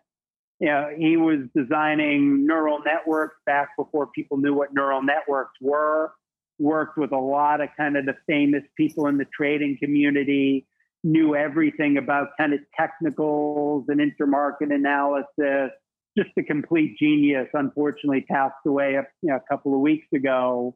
you 0.60 0.68
know, 0.68 0.90
he 0.96 1.16
was 1.16 1.40
designing 1.54 2.46
neural 2.46 2.80
networks 2.84 3.36
back 3.46 3.70
before 3.78 4.08
people 4.08 4.38
knew 4.38 4.54
what 4.54 4.74
neural 4.74 5.02
networks 5.02 5.54
were. 5.60 6.12
Worked 6.58 6.98
with 6.98 7.12
a 7.12 7.18
lot 7.18 7.60
of 7.60 7.68
kind 7.76 7.96
of 7.96 8.06
the 8.06 8.16
famous 8.26 8.64
people 8.76 9.06
in 9.06 9.16
the 9.16 9.26
trading 9.26 9.78
community, 9.80 10.66
knew 11.04 11.36
everything 11.36 11.96
about 11.96 12.30
kind 12.36 12.52
of 12.52 12.58
technicals 12.76 13.84
and 13.86 14.00
intermarket 14.00 14.74
analysis. 14.74 15.70
Just 16.16 16.30
a 16.36 16.42
complete 16.42 16.98
genius. 16.98 17.46
Unfortunately, 17.54 18.26
passed 18.28 18.56
away 18.66 18.94
a, 18.94 19.06
you 19.22 19.30
know, 19.30 19.36
a 19.36 19.48
couple 19.48 19.72
of 19.72 19.80
weeks 19.80 20.08
ago. 20.12 20.74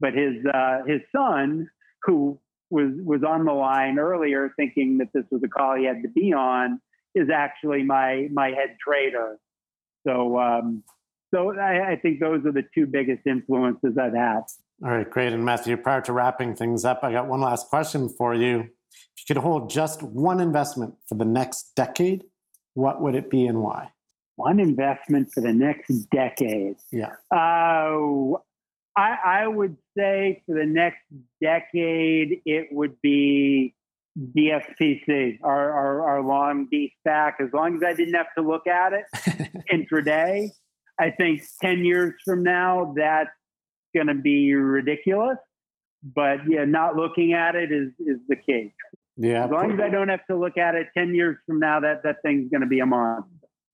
But 0.00 0.14
his 0.14 0.44
uh, 0.52 0.78
his 0.88 1.02
son, 1.14 1.70
who 2.02 2.40
was 2.70 2.92
was 3.02 3.22
on 3.22 3.44
the 3.44 3.52
line 3.52 3.98
earlier, 3.98 4.52
thinking 4.56 4.98
that 4.98 5.08
this 5.12 5.24
was 5.30 5.42
a 5.44 5.48
call 5.48 5.76
he 5.76 5.84
had 5.84 6.02
to 6.02 6.08
be 6.08 6.32
on, 6.32 6.80
is 7.14 7.28
actually 7.30 7.82
my 7.82 8.28
my 8.32 8.48
head 8.48 8.76
trader. 8.84 9.38
So 10.06 10.38
um, 10.38 10.82
so 11.32 11.56
I, 11.56 11.92
I, 11.92 11.96
think 11.96 12.20
those 12.20 12.44
are 12.44 12.52
the 12.52 12.64
two 12.74 12.86
biggest 12.86 13.26
influences 13.26 13.96
I've 13.98 14.14
had. 14.14 14.42
All 14.82 14.90
right, 14.90 15.08
great. 15.08 15.32
And 15.32 15.44
Matthew, 15.44 15.76
prior 15.76 16.00
to 16.02 16.12
wrapping 16.12 16.54
things 16.56 16.84
up, 16.84 17.00
I 17.02 17.12
got 17.12 17.28
one 17.28 17.40
last 17.40 17.68
question 17.68 18.08
for 18.08 18.34
you. 18.34 18.60
If 18.60 19.28
you 19.28 19.34
could 19.34 19.42
hold 19.42 19.70
just 19.70 20.02
one 20.02 20.40
investment 20.40 20.94
for 21.08 21.14
the 21.14 21.24
next 21.24 21.74
decade, 21.76 22.24
what 22.74 23.00
would 23.00 23.14
it 23.14 23.30
be 23.30 23.46
and 23.46 23.62
why? 23.62 23.90
One 24.36 24.58
investment 24.58 25.30
for 25.32 25.40
the 25.42 25.52
next 25.52 26.06
decade. 26.10 26.76
Yeah. 26.90 27.12
Uh, 27.30 28.38
I, 28.96 29.16
I 29.24 29.46
would 29.46 29.76
say 29.96 30.42
for 30.46 30.54
the 30.54 30.66
next 30.66 31.02
decade, 31.42 32.42
it 32.44 32.68
would 32.72 33.00
be 33.02 33.74
DSPC, 34.18 35.38
our, 35.42 35.70
our, 35.70 36.08
our 36.08 36.22
long 36.22 36.66
D-SPAC, 36.70 37.34
as 37.40 37.48
long 37.52 37.76
as 37.76 37.82
I 37.86 37.94
didn't 37.94 38.14
have 38.14 38.32
to 38.36 38.42
look 38.42 38.66
at 38.66 38.92
it 38.92 39.04
intraday, 39.72 40.50
I 40.98 41.10
think 41.10 41.42
10 41.62 41.84
years 41.84 42.14
from 42.24 42.42
now, 42.42 42.92
that's 42.96 43.30
going 43.94 44.08
to 44.08 44.14
be 44.14 44.52
ridiculous. 44.52 45.38
But 46.02 46.40
yeah, 46.48 46.64
not 46.64 46.96
looking 46.96 47.32
at 47.34 47.54
it 47.54 47.70
is, 47.72 47.88
is 48.00 48.18
the 48.28 48.36
key. 48.36 48.72
Yeah. 49.16 49.44
As 49.44 49.50
long 49.50 49.72
as 49.72 49.80
I 49.80 49.90
don't 49.90 50.08
have 50.08 50.26
to 50.30 50.36
look 50.36 50.56
at 50.56 50.74
it 50.74 50.88
10 50.96 51.14
years 51.14 51.36
from 51.46 51.60
now, 51.60 51.80
that, 51.80 52.02
that 52.04 52.16
thing's 52.22 52.50
going 52.50 52.62
to 52.62 52.66
be 52.66 52.80
a 52.80 52.86
monster. 52.86 53.30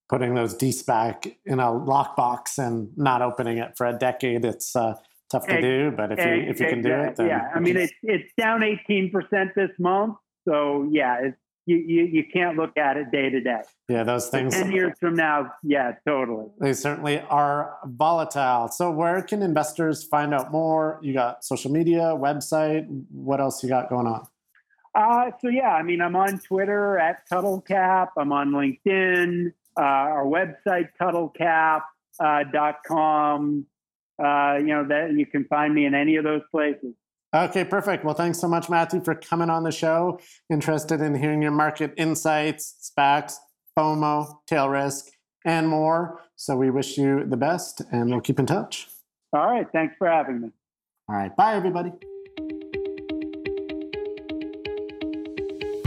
putting 0.08 0.34
those 0.34 0.54
de-SPAC 0.54 1.36
in 1.44 1.60
a 1.60 1.66
lockbox 1.66 2.58
and 2.58 2.90
not 2.96 3.22
opening 3.22 3.58
it 3.58 3.76
for 3.76 3.86
a 3.86 3.96
decade. 3.96 4.44
It's 4.44 4.74
uh, 4.74 4.94
tough 5.30 5.46
to 5.46 5.60
do, 5.60 5.90
but 5.90 6.12
if 6.12 6.18
you 6.18 6.50
if 6.50 6.60
you 6.60 6.68
can 6.68 6.82
do 6.82 6.92
it, 6.92 7.16
then 7.16 7.28
yeah. 7.28 7.50
I 7.54 7.60
mean, 7.60 7.76
it's 7.76 7.92
it's 8.02 8.30
down 8.36 8.62
eighteen 8.62 9.10
percent 9.10 9.54
this 9.54 9.70
month, 9.78 10.16
so 10.44 10.88
yeah, 10.90 11.18
it's 11.22 11.38
you, 11.66 11.76
you, 11.78 12.04
you 12.04 12.24
can't 12.32 12.56
look 12.56 12.78
at 12.78 12.96
it 12.96 13.10
day 13.10 13.28
to 13.28 13.40
day. 13.40 13.62
Yeah, 13.88 14.04
those 14.04 14.28
things. 14.28 14.54
Ten 14.54 14.70
years 14.70 14.96
from 15.00 15.16
now, 15.16 15.52
yeah, 15.64 15.94
totally. 16.06 16.46
They 16.60 16.72
certainly 16.72 17.18
are 17.22 17.78
volatile. 17.84 18.68
So, 18.68 18.92
where 18.92 19.20
can 19.22 19.42
investors 19.42 20.04
find 20.04 20.32
out 20.32 20.52
more? 20.52 21.00
You 21.02 21.12
got 21.12 21.44
social 21.44 21.72
media, 21.72 22.14
website. 22.16 22.86
What 23.10 23.40
else 23.40 23.64
you 23.64 23.68
got 23.68 23.90
going 23.90 24.06
on? 24.06 24.28
Uh, 24.94 25.32
so 25.42 25.48
yeah, 25.48 25.72
I 25.72 25.82
mean, 25.82 26.00
I'm 26.00 26.16
on 26.16 26.38
Twitter 26.38 26.98
at 26.98 27.28
TuttleCap. 27.28 28.10
I'm 28.16 28.32
on 28.32 28.52
LinkedIn. 28.52 29.52
Uh, 29.76 29.82
our 29.82 30.24
website 30.24 30.90
TuttleCap.com. 31.00 33.66
Uh, 34.22 34.56
you 34.58 34.68
know 34.68 34.86
that 34.88 35.12
you 35.12 35.26
can 35.26 35.44
find 35.44 35.74
me 35.74 35.84
in 35.86 35.94
any 35.94 36.16
of 36.16 36.24
those 36.24 36.42
places. 36.50 36.94
Okay, 37.34 37.64
perfect. 37.64 38.04
Well, 38.04 38.14
thanks 38.14 38.38
so 38.38 38.48
much, 38.48 38.70
Matthew, 38.70 39.02
for 39.02 39.14
coming 39.14 39.50
on 39.50 39.62
the 39.62 39.72
show. 39.72 40.20
Interested 40.50 41.00
in 41.00 41.14
hearing 41.14 41.42
your 41.42 41.50
market 41.50 41.92
insights, 41.96 42.92
SPACs, 42.96 43.34
FOMO, 43.78 44.38
tail 44.46 44.68
risk, 44.68 45.06
and 45.44 45.68
more. 45.68 46.20
So 46.36 46.56
we 46.56 46.70
wish 46.70 46.96
you 46.96 47.24
the 47.24 47.36
best 47.36 47.82
and 47.92 48.10
we'll 48.10 48.20
keep 48.20 48.38
in 48.38 48.46
touch. 48.46 48.88
All 49.32 49.46
right. 49.46 49.66
Thanks 49.72 49.94
for 49.98 50.08
having 50.08 50.40
me. 50.40 50.50
All 51.08 51.16
right. 51.16 51.34
Bye, 51.36 51.54
everybody. 51.54 51.92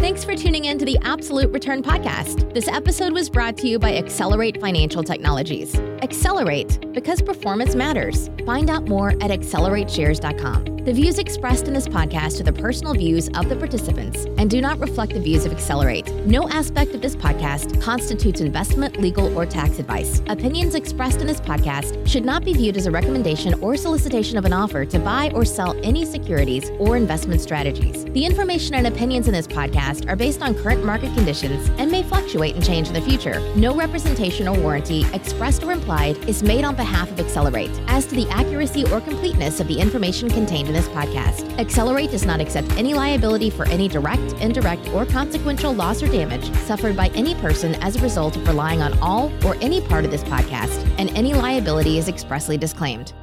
Thanks 0.09 0.23
for 0.23 0.35
tuning 0.35 0.65
in 0.65 0.79
to 0.79 0.85
the 0.85 0.97
Absolute 1.03 1.51
Return 1.51 1.83
Podcast. 1.83 2.51
This 2.51 2.67
episode 2.67 3.13
was 3.13 3.29
brought 3.29 3.55
to 3.57 3.67
you 3.67 3.77
by 3.77 3.95
Accelerate 3.95 4.59
Financial 4.59 5.03
Technologies. 5.03 5.75
Accelerate, 6.01 6.79
because 6.93 7.21
performance 7.21 7.75
matters. 7.75 8.27
Find 8.43 8.71
out 8.71 8.87
more 8.87 9.09
at 9.09 9.29
accelerateshares.com. 9.29 10.78
The 10.89 10.95
views 10.95 11.19
expressed 11.19 11.67
in 11.67 11.75
this 11.75 11.87
podcast 11.87 12.39
are 12.39 12.45
the 12.45 12.51
personal 12.51 12.95
views 12.95 13.29
of 13.35 13.47
the 13.47 13.55
participants 13.55 14.25
and 14.39 14.49
do 14.49 14.59
not 14.59 14.79
reflect 14.79 15.13
the 15.13 15.19
views 15.19 15.45
of 15.45 15.51
Accelerate. 15.51 16.11
No 16.25 16.49
aspect 16.49 16.95
of 16.95 17.01
this 17.03 17.15
podcast 17.15 17.79
constitutes 17.79 18.41
investment, 18.41 18.99
legal, 18.99 19.37
or 19.37 19.45
tax 19.45 19.77
advice. 19.77 20.23
Opinions 20.29 20.73
expressed 20.73 21.21
in 21.21 21.27
this 21.27 21.39
podcast 21.39 22.07
should 22.07 22.25
not 22.25 22.43
be 22.43 22.53
viewed 22.53 22.75
as 22.75 22.87
a 22.87 22.91
recommendation 22.91 23.53
or 23.61 23.77
solicitation 23.77 24.35
of 24.35 24.45
an 24.45 24.53
offer 24.53 24.83
to 24.83 24.97
buy 24.97 25.29
or 25.35 25.45
sell 25.45 25.79
any 25.83 26.05
securities 26.05 26.71
or 26.79 26.97
investment 26.97 27.39
strategies. 27.39 28.05
The 28.05 28.25
information 28.25 28.73
and 28.73 28.87
opinions 28.87 29.27
in 29.27 29.33
this 29.35 29.45
podcast 29.45 30.09
are 30.09 30.15
based 30.15 30.41
on 30.41 30.55
current 30.55 30.83
market 30.83 31.13
conditions 31.13 31.69
and 31.77 31.91
may 31.91 32.01
fluctuate 32.01 32.55
and 32.55 32.65
change 32.65 32.87
in 32.87 32.95
the 32.95 33.01
future. 33.01 33.39
No 33.55 33.75
representation 33.75 34.47
or 34.47 34.59
warranty, 34.59 35.05
expressed 35.13 35.63
or 35.63 35.71
implied, 35.71 36.17
is 36.27 36.41
made 36.41 36.63
on 36.63 36.73
behalf 36.73 37.11
of 37.11 37.19
Accelerate 37.19 37.79
as 37.85 38.07
to 38.07 38.15
the 38.15 38.27
accuracy 38.31 38.85
or 38.91 39.01
completeness 39.01 39.59
of 39.59 39.67
the 39.67 39.79
information 39.79 40.31
contained 40.31 40.67
in 40.67 40.78
this 40.79 40.87
podcast. 40.89 41.59
Accelerate 41.59 42.09
does 42.09 42.25
not 42.25 42.39
accept 42.39 42.71
any 42.77 42.93
liability 42.93 43.49
for 43.49 43.67
any 43.67 43.89
direct, 43.89 44.31
indirect, 44.39 44.87
or 44.89 45.05
consequential 45.05 45.73
loss 45.73 46.01
or 46.01 46.07
damage 46.07 46.53
suffered 46.59 46.95
by 46.95 47.09
any 47.09 47.35
person 47.35 47.75
as 47.75 47.97
a 47.97 48.01
result 48.01 48.37
of 48.37 48.47
relying 48.47 48.81
on 48.81 48.97
all 48.99 49.29
or 49.45 49.55
any 49.59 49.81
part 49.81 50.05
of 50.05 50.11
this 50.11 50.23
podcast, 50.23 50.89
and 50.97 51.09
any 51.17 51.33
liability 51.33 51.97
is 51.97 52.07
expressly 52.07 52.57
disclaimed. 52.57 53.13